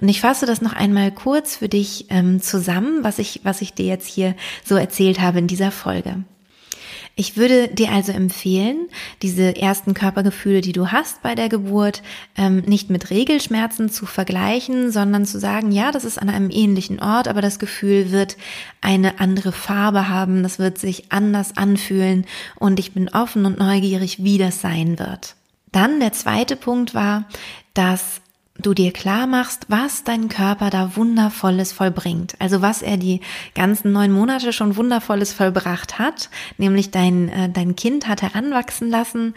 Und 0.00 0.08
ich 0.08 0.20
fasse 0.20 0.46
das 0.46 0.62
noch 0.62 0.72
einmal 0.72 1.10
kurz 1.12 1.56
für 1.56 1.68
dich 1.68 2.06
ähm, 2.10 2.40
zusammen, 2.40 3.02
was 3.02 3.18
ich, 3.18 3.40
was 3.44 3.62
ich 3.62 3.74
dir 3.74 3.86
jetzt 3.86 4.08
hier 4.08 4.34
so 4.64 4.76
erzählt 4.76 5.20
habe 5.20 5.38
in 5.38 5.46
dieser 5.46 5.70
Folge. 5.70 6.24
Ich 7.20 7.36
würde 7.36 7.66
dir 7.66 7.90
also 7.90 8.12
empfehlen, 8.12 8.86
diese 9.22 9.56
ersten 9.56 9.92
Körpergefühle, 9.92 10.60
die 10.60 10.70
du 10.70 10.92
hast 10.92 11.20
bei 11.20 11.34
der 11.34 11.48
Geburt, 11.48 12.00
ähm, 12.36 12.62
nicht 12.64 12.90
mit 12.90 13.10
Regelschmerzen 13.10 13.90
zu 13.90 14.06
vergleichen, 14.06 14.92
sondern 14.92 15.26
zu 15.26 15.40
sagen, 15.40 15.72
ja, 15.72 15.90
das 15.90 16.04
ist 16.04 16.22
an 16.22 16.28
einem 16.28 16.48
ähnlichen 16.48 17.00
Ort, 17.02 17.26
aber 17.26 17.42
das 17.42 17.58
Gefühl 17.58 18.12
wird 18.12 18.36
eine 18.80 19.18
andere 19.18 19.50
Farbe 19.50 20.08
haben, 20.08 20.44
das 20.44 20.60
wird 20.60 20.78
sich 20.78 21.10
anders 21.10 21.56
anfühlen 21.56 22.24
und 22.54 22.78
ich 22.78 22.94
bin 22.94 23.08
offen 23.08 23.46
und 23.46 23.58
neugierig, 23.58 24.22
wie 24.22 24.38
das 24.38 24.60
sein 24.60 25.00
wird. 25.00 25.34
Dann 25.72 25.98
der 25.98 26.12
zweite 26.12 26.54
Punkt 26.54 26.94
war, 26.94 27.24
dass 27.74 28.20
du 28.58 28.74
dir 28.74 28.92
klar 28.92 29.26
machst, 29.26 29.66
was 29.68 30.04
dein 30.04 30.28
Körper 30.28 30.70
da 30.70 30.96
Wundervolles 30.96 31.72
vollbringt. 31.72 32.34
Also 32.38 32.60
was 32.60 32.82
er 32.82 32.96
die 32.96 33.20
ganzen 33.54 33.92
neun 33.92 34.12
Monate 34.12 34.52
schon 34.52 34.76
Wundervolles 34.76 35.32
vollbracht 35.32 35.98
hat, 35.98 36.28
nämlich 36.58 36.90
dein, 36.90 37.28
äh, 37.28 37.48
dein 37.48 37.76
Kind 37.76 38.08
hat 38.08 38.22
heranwachsen 38.22 38.90
lassen 38.90 39.34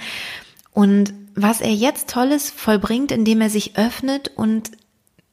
und 0.72 1.14
was 1.36 1.62
er 1.62 1.74
jetzt 1.74 2.10
Tolles 2.10 2.50
vollbringt, 2.50 3.12
indem 3.12 3.42
er 3.42 3.50
sich 3.50 3.78
öffnet 3.78 4.32
und 4.36 4.72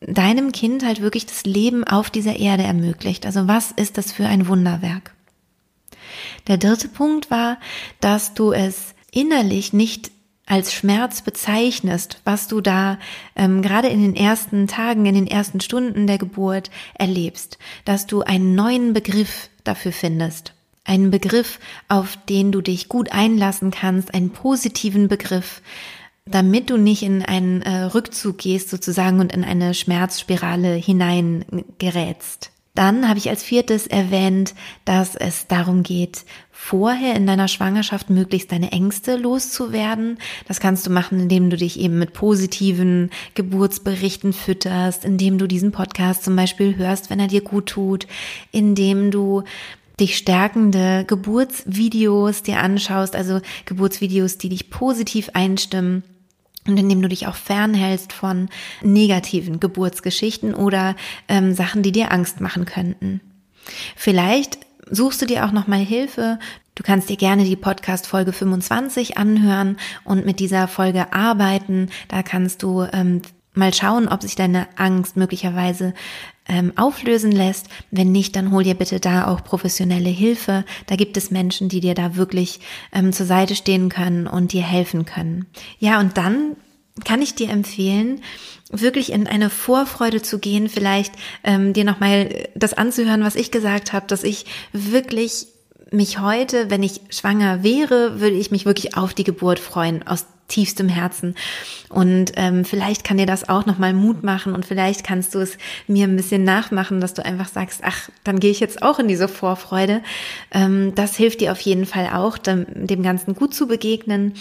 deinem 0.00 0.52
Kind 0.52 0.84
halt 0.84 1.00
wirklich 1.00 1.26
das 1.26 1.44
Leben 1.44 1.84
auf 1.84 2.10
dieser 2.10 2.36
Erde 2.36 2.62
ermöglicht. 2.62 3.26
Also 3.26 3.48
was 3.48 3.72
ist 3.72 3.98
das 3.98 4.12
für 4.12 4.26
ein 4.26 4.46
Wunderwerk? 4.46 5.12
Der 6.46 6.56
dritte 6.56 6.88
Punkt 6.88 7.30
war, 7.30 7.58
dass 8.00 8.34
du 8.34 8.52
es 8.52 8.94
innerlich 9.10 9.72
nicht 9.72 10.12
als 10.48 10.72
Schmerz 10.72 11.22
bezeichnest, 11.22 12.20
was 12.24 12.48
du 12.48 12.60
da 12.60 12.98
ähm, 13.36 13.62
gerade 13.62 13.88
in 13.88 14.02
den 14.02 14.16
ersten 14.16 14.66
Tagen, 14.66 15.06
in 15.06 15.14
den 15.14 15.26
ersten 15.26 15.60
Stunden 15.60 16.06
der 16.06 16.18
Geburt 16.18 16.70
erlebst, 16.94 17.58
dass 17.84 18.06
du 18.06 18.22
einen 18.22 18.54
neuen 18.54 18.92
Begriff 18.92 19.50
dafür 19.64 19.92
findest. 19.92 20.54
Einen 20.84 21.10
Begriff, 21.10 21.60
auf 21.88 22.18
den 22.28 22.50
du 22.50 22.62
dich 22.62 22.88
gut 22.88 23.12
einlassen 23.12 23.70
kannst, 23.70 24.14
einen 24.14 24.30
positiven 24.30 25.08
Begriff, 25.08 25.60
damit 26.24 26.70
du 26.70 26.78
nicht 26.78 27.02
in 27.02 27.22
einen 27.22 27.62
äh, 27.62 27.84
Rückzug 27.84 28.38
gehst 28.38 28.70
sozusagen 28.70 29.20
und 29.20 29.32
in 29.32 29.44
eine 29.44 29.74
Schmerzspirale 29.74 30.74
hineingerätst. 30.74 32.50
Dann 32.78 33.08
habe 33.08 33.18
ich 33.18 33.28
als 33.28 33.42
viertes 33.42 33.88
erwähnt, 33.88 34.54
dass 34.84 35.16
es 35.16 35.48
darum 35.48 35.82
geht, 35.82 36.24
vorher 36.52 37.16
in 37.16 37.26
deiner 37.26 37.48
Schwangerschaft 37.48 38.08
möglichst 38.08 38.52
deine 38.52 38.70
Ängste 38.70 39.16
loszuwerden. 39.16 40.18
Das 40.46 40.60
kannst 40.60 40.86
du 40.86 40.90
machen, 40.90 41.18
indem 41.18 41.50
du 41.50 41.56
dich 41.56 41.80
eben 41.80 41.98
mit 41.98 42.12
positiven 42.12 43.10
Geburtsberichten 43.34 44.32
fütterst, 44.32 45.04
indem 45.04 45.38
du 45.38 45.48
diesen 45.48 45.72
Podcast 45.72 46.22
zum 46.22 46.36
Beispiel 46.36 46.76
hörst, 46.76 47.10
wenn 47.10 47.18
er 47.18 47.26
dir 47.26 47.40
gut 47.40 47.66
tut, 47.66 48.06
indem 48.52 49.10
du 49.10 49.42
dich 49.98 50.16
stärkende 50.16 51.04
Geburtsvideos 51.04 52.44
dir 52.44 52.60
anschaust, 52.60 53.16
also 53.16 53.40
Geburtsvideos, 53.64 54.38
die 54.38 54.50
dich 54.50 54.70
positiv 54.70 55.30
einstimmen 55.34 56.04
und 56.68 56.76
indem 56.76 57.02
du 57.02 57.08
dich 57.08 57.26
auch 57.26 57.34
fernhältst 57.34 58.12
von 58.12 58.48
negativen 58.82 59.58
Geburtsgeschichten 59.58 60.54
oder 60.54 60.94
ähm, 61.28 61.54
Sachen, 61.54 61.82
die 61.82 61.92
dir 61.92 62.12
Angst 62.12 62.40
machen 62.40 62.66
könnten. 62.66 63.20
Vielleicht 63.96 64.58
suchst 64.90 65.20
du 65.22 65.26
dir 65.26 65.44
auch 65.44 65.52
nochmal 65.52 65.80
Hilfe. 65.80 66.38
Du 66.74 66.82
kannst 66.82 67.08
dir 67.08 67.16
gerne 67.16 67.44
die 67.44 67.56
Podcast 67.56 68.06
Folge 68.06 68.32
25 68.32 69.18
anhören 69.18 69.78
und 70.04 70.24
mit 70.24 70.38
dieser 70.38 70.68
Folge 70.68 71.12
arbeiten. 71.12 71.90
Da 72.08 72.22
kannst 72.22 72.62
du 72.62 72.86
ähm, 72.92 73.22
mal 73.54 73.74
schauen, 73.74 74.08
ob 74.08 74.22
sich 74.22 74.36
deine 74.36 74.68
Angst 74.76 75.16
möglicherweise 75.16 75.94
ähm, 76.48 76.72
auflösen 76.76 77.32
lässt. 77.32 77.66
Wenn 77.90 78.12
nicht, 78.12 78.34
dann 78.36 78.52
hol 78.52 78.64
dir 78.64 78.74
bitte 78.74 79.00
da 79.00 79.26
auch 79.26 79.44
professionelle 79.44 80.08
Hilfe. 80.08 80.64
Da 80.86 80.96
gibt 80.96 81.16
es 81.16 81.30
Menschen, 81.30 81.68
die 81.68 81.80
dir 81.80 81.94
da 81.94 82.16
wirklich 82.16 82.60
ähm, 82.92 83.12
zur 83.12 83.26
Seite 83.26 83.54
stehen 83.54 83.88
können 83.88 84.26
und 84.26 84.52
dir 84.52 84.62
helfen 84.62 85.04
können. 85.04 85.46
Ja, 85.78 86.00
und 86.00 86.16
dann 86.16 86.56
kann 87.04 87.22
ich 87.22 87.34
dir 87.34 87.50
empfehlen, 87.50 88.22
wirklich 88.70 89.12
in 89.12 89.26
eine 89.26 89.50
Vorfreude 89.50 90.20
zu 90.22 90.38
gehen, 90.38 90.68
vielleicht 90.68 91.14
ähm, 91.44 91.72
dir 91.72 91.84
nochmal 91.84 92.48
das 92.54 92.74
anzuhören, 92.74 93.22
was 93.22 93.36
ich 93.36 93.50
gesagt 93.50 93.92
habe, 93.92 94.06
dass 94.06 94.24
ich 94.24 94.46
wirklich 94.72 95.46
mich 95.90 96.18
heute, 96.18 96.70
wenn 96.70 96.82
ich 96.82 97.00
schwanger 97.10 97.62
wäre, 97.62 98.20
würde 98.20 98.36
ich 98.36 98.50
mich 98.50 98.66
wirklich 98.66 98.96
auf 98.96 99.14
die 99.14 99.24
Geburt 99.24 99.58
freuen, 99.58 100.06
aus 100.06 100.26
tiefstem 100.48 100.88
Herzen. 100.88 101.34
Und 101.88 102.32
ähm, 102.36 102.64
vielleicht 102.64 103.04
kann 103.04 103.18
dir 103.18 103.26
das 103.26 103.48
auch 103.48 103.66
nochmal 103.66 103.92
Mut 103.92 104.22
machen 104.24 104.54
und 104.54 104.66
vielleicht 104.66 105.04
kannst 105.04 105.34
du 105.34 105.38
es 105.38 105.56
mir 105.86 106.06
ein 106.06 106.16
bisschen 106.16 106.44
nachmachen, 106.44 107.00
dass 107.00 107.14
du 107.14 107.24
einfach 107.24 107.48
sagst, 107.48 107.82
ach, 107.84 108.08
dann 108.24 108.40
gehe 108.40 108.50
ich 108.50 108.60
jetzt 108.60 108.82
auch 108.82 108.98
in 108.98 109.08
diese 109.08 109.28
Vorfreude. 109.28 110.02
Ähm, 110.50 110.94
das 110.94 111.16
hilft 111.16 111.40
dir 111.40 111.52
auf 111.52 111.60
jeden 111.60 111.86
Fall 111.86 112.10
auch, 112.12 112.38
dem, 112.38 112.66
dem 112.74 113.02
Ganzen 113.02 113.34
gut 113.34 113.54
zu 113.54 113.68
begegnen. 113.68 114.34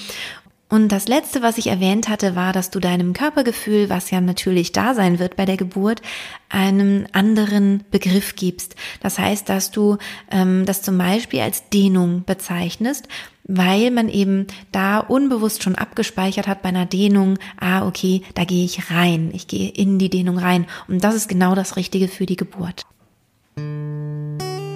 Und 0.69 0.89
das 0.91 1.07
Letzte, 1.07 1.41
was 1.41 1.57
ich 1.57 1.67
erwähnt 1.67 2.09
hatte, 2.09 2.35
war, 2.35 2.51
dass 2.51 2.69
du 2.69 2.81
deinem 2.81 3.13
Körpergefühl, 3.13 3.89
was 3.89 4.11
ja 4.11 4.19
natürlich 4.19 4.73
da 4.73 4.93
sein 4.93 5.17
wird 5.17 5.37
bei 5.37 5.45
der 5.45 5.55
Geburt, 5.55 6.01
einen 6.49 7.07
anderen 7.13 7.85
Begriff 7.89 8.35
gibst. 8.35 8.75
Das 9.01 9.17
heißt, 9.17 9.47
dass 9.47 9.71
du 9.71 9.97
ähm, 10.29 10.65
das 10.65 10.81
zum 10.81 10.97
Beispiel 10.97 11.39
als 11.39 11.69
Dehnung 11.69 12.23
bezeichnest, 12.25 13.07
weil 13.45 13.91
man 13.91 14.09
eben 14.09 14.47
da 14.73 14.99
unbewusst 14.99 15.63
schon 15.63 15.75
abgespeichert 15.75 16.47
hat 16.47 16.61
bei 16.61 16.69
einer 16.69 16.85
Dehnung, 16.85 17.39
ah, 17.57 17.87
okay, 17.87 18.23
da 18.33 18.43
gehe 18.43 18.65
ich 18.65 18.91
rein, 18.91 19.31
ich 19.33 19.47
gehe 19.47 19.69
in 19.69 19.99
die 19.99 20.09
Dehnung 20.09 20.37
rein. 20.37 20.65
Und 20.89 21.01
das 21.01 21.15
ist 21.15 21.29
genau 21.29 21.55
das 21.55 21.77
Richtige 21.77 22.09
für 22.09 22.25
die 22.25 22.35
Geburt. 22.35 22.85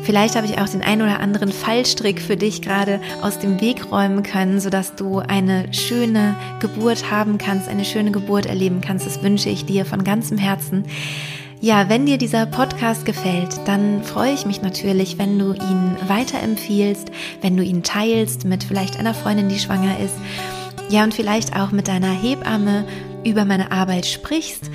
Vielleicht 0.04 0.36
habe 0.36 0.48
ich 0.48 0.58
auch 0.58 0.68
den 0.68 0.82
ein 0.82 1.02
oder 1.02 1.20
anderen 1.20 1.52
Fallstrick 1.52 2.22
für 2.22 2.36
dich 2.36 2.62
gerade 2.62 3.00
aus 3.22 3.38
dem 3.38 3.62
Weg 3.62 3.92
räumen 3.92 4.24
können, 4.24 4.60
sodass 4.60 4.96
du 4.96 5.20
eine 5.20 5.72
schöne 5.74 6.36
Geburt 6.60 7.12
haben 7.12 7.38
kannst, 7.38 7.70
eine 7.70 7.86
schöne 7.86 8.12
Geburt 8.12 8.48
erleben 8.48 8.82
kannst. 8.82 9.06
Das 9.06 9.22
wünsche 9.22 9.50
ich 9.50 9.66
dir 9.66 9.86
von 9.86 10.04
ganzem 10.04 10.38
Herzen. 10.40 10.86
Ja, 11.60 11.90
wenn 11.90 12.08
dir 12.08 12.18
dieser 12.18 12.48
Podcast 12.48 13.06
gefällt, 13.06 13.50
dann 13.66 14.04
freue 14.04 14.34
ich 14.34 14.48
mich 14.48 14.64
natürlich, 14.64 15.20
wenn 15.20 15.38
du 15.38 15.54
ihn 15.54 15.96
weiterempfiehlst, 16.08 17.12
wenn 17.42 17.56
du 17.56 17.64
ihn 17.64 17.84
teilst 17.84 18.46
mit 18.46 18.64
vielleicht 18.64 18.98
einer 18.98 19.14
Freundin, 19.14 19.50
die 19.50 19.60
schwanger 19.60 20.00
ist. 20.00 20.16
Ja, 20.90 21.04
und 21.04 21.14
vielleicht 21.14 21.56
auch 21.56 21.72
mit 21.72 21.88
deiner 21.88 22.12
Hebamme 22.12 22.86
über 23.24 23.46
meine 23.46 23.72
Arbeit 23.72 24.08
sprichst 24.08 24.72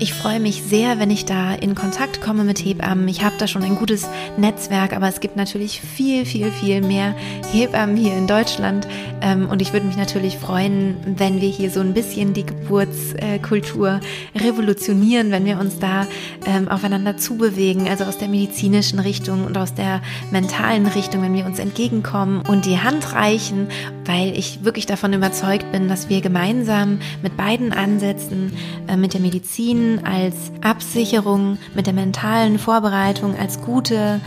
ich 0.00 0.14
freue 0.14 0.40
mich 0.40 0.62
sehr, 0.62 0.98
wenn 0.98 1.10
ich 1.10 1.26
da 1.26 1.52
in 1.52 1.74
Kontakt 1.74 2.22
komme 2.22 2.42
mit 2.42 2.58
Hebammen. 2.64 3.06
Ich 3.06 3.22
habe 3.22 3.34
da 3.38 3.46
schon 3.46 3.62
ein 3.62 3.76
gutes 3.76 4.08
Netzwerk, 4.38 4.94
aber 4.94 5.06
es 5.08 5.20
gibt 5.20 5.36
natürlich 5.36 5.82
viel, 5.82 6.24
viel, 6.24 6.50
viel 6.50 6.80
mehr 6.80 7.14
Hebammen 7.52 7.96
hier 7.96 8.16
in 8.16 8.26
Deutschland. 8.26 8.88
Ähm, 9.20 9.50
und 9.50 9.60
ich 9.60 9.74
würde 9.74 9.86
mich 9.86 9.98
natürlich 9.98 10.38
freuen, 10.38 10.96
wenn 11.04 11.42
wir 11.42 11.50
hier 11.50 11.70
so 11.70 11.80
ein 11.80 11.92
bisschen 11.92 12.32
die 12.32 12.46
Geburtskultur 12.46 14.00
revolutionieren, 14.34 15.30
wenn 15.32 15.44
wir 15.44 15.60
uns 15.60 15.78
da 15.78 16.06
ähm, 16.46 16.68
aufeinander 16.68 17.18
zubewegen, 17.18 17.86
also 17.86 18.04
aus 18.04 18.16
der 18.16 18.28
medizinischen 18.28 19.00
Richtung 19.00 19.44
und 19.44 19.58
aus 19.58 19.74
der 19.74 20.00
mentalen 20.30 20.86
Richtung, 20.86 21.20
wenn 21.20 21.34
wir 21.34 21.44
uns 21.44 21.58
entgegenkommen 21.58 22.40
und 22.48 22.64
die 22.64 22.78
Hand 22.78 23.14
reichen, 23.14 23.68
weil 24.10 24.36
ich 24.36 24.64
wirklich 24.64 24.86
davon 24.86 25.12
überzeugt 25.12 25.70
bin, 25.70 25.88
dass 25.88 26.08
wir 26.08 26.20
gemeinsam 26.20 26.98
mit 27.22 27.36
beiden 27.36 27.72
Ansätzen, 27.72 28.52
äh, 28.88 28.96
mit 28.96 29.14
der 29.14 29.20
Medizin, 29.20 30.00
als 30.04 30.34
Absicherung, 30.62 31.58
mit 31.74 31.86
der 31.86 31.94
mentalen 31.94 32.58
Vorbereitung, 32.58 33.38
als 33.38 33.60
gute 33.60 34.20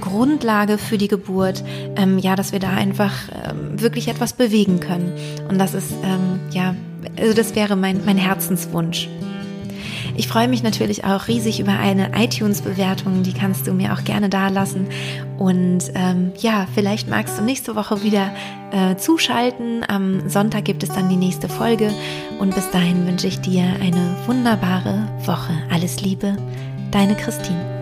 Grundlage 0.00 0.78
für 0.78 0.96
die 0.96 1.08
Geburt, 1.08 1.62
ähm, 1.96 2.18
ja, 2.18 2.34
dass 2.34 2.52
wir 2.52 2.60
da 2.60 2.70
einfach 2.70 3.12
ähm, 3.44 3.80
wirklich 3.80 4.08
etwas 4.08 4.32
bewegen 4.32 4.80
können. 4.80 5.12
Und 5.48 5.58
das 5.58 5.74
ist, 5.74 5.92
ähm, 6.02 6.40
ja, 6.52 6.74
also 7.18 7.34
das 7.34 7.54
wäre 7.54 7.76
mein, 7.76 8.00
mein 8.06 8.16
Herzenswunsch. 8.16 9.08
Ich 10.16 10.28
freue 10.28 10.48
mich 10.48 10.62
natürlich 10.62 11.04
auch 11.04 11.28
riesig 11.28 11.60
über 11.60 11.72
eine 11.72 12.12
iTunes-Bewertung, 12.16 13.22
die 13.22 13.32
kannst 13.32 13.66
du 13.66 13.72
mir 13.72 13.92
auch 13.92 14.04
gerne 14.04 14.28
da 14.28 14.48
lassen. 14.48 14.88
Und 15.38 15.90
ähm, 15.94 16.32
ja, 16.38 16.66
vielleicht 16.74 17.08
magst 17.08 17.38
du 17.38 17.42
nächste 17.42 17.76
Woche 17.76 18.02
wieder 18.02 18.32
äh, 18.72 18.96
zuschalten. 18.96 19.84
Am 19.88 20.28
Sonntag 20.28 20.64
gibt 20.64 20.82
es 20.82 20.90
dann 20.90 21.08
die 21.08 21.16
nächste 21.16 21.48
Folge. 21.48 21.90
Und 22.38 22.54
bis 22.54 22.70
dahin 22.70 23.06
wünsche 23.06 23.26
ich 23.26 23.40
dir 23.40 23.64
eine 23.80 24.16
wunderbare 24.26 25.08
Woche. 25.24 25.52
Alles 25.72 26.00
Liebe, 26.00 26.36
deine 26.90 27.14
Christine. 27.14 27.79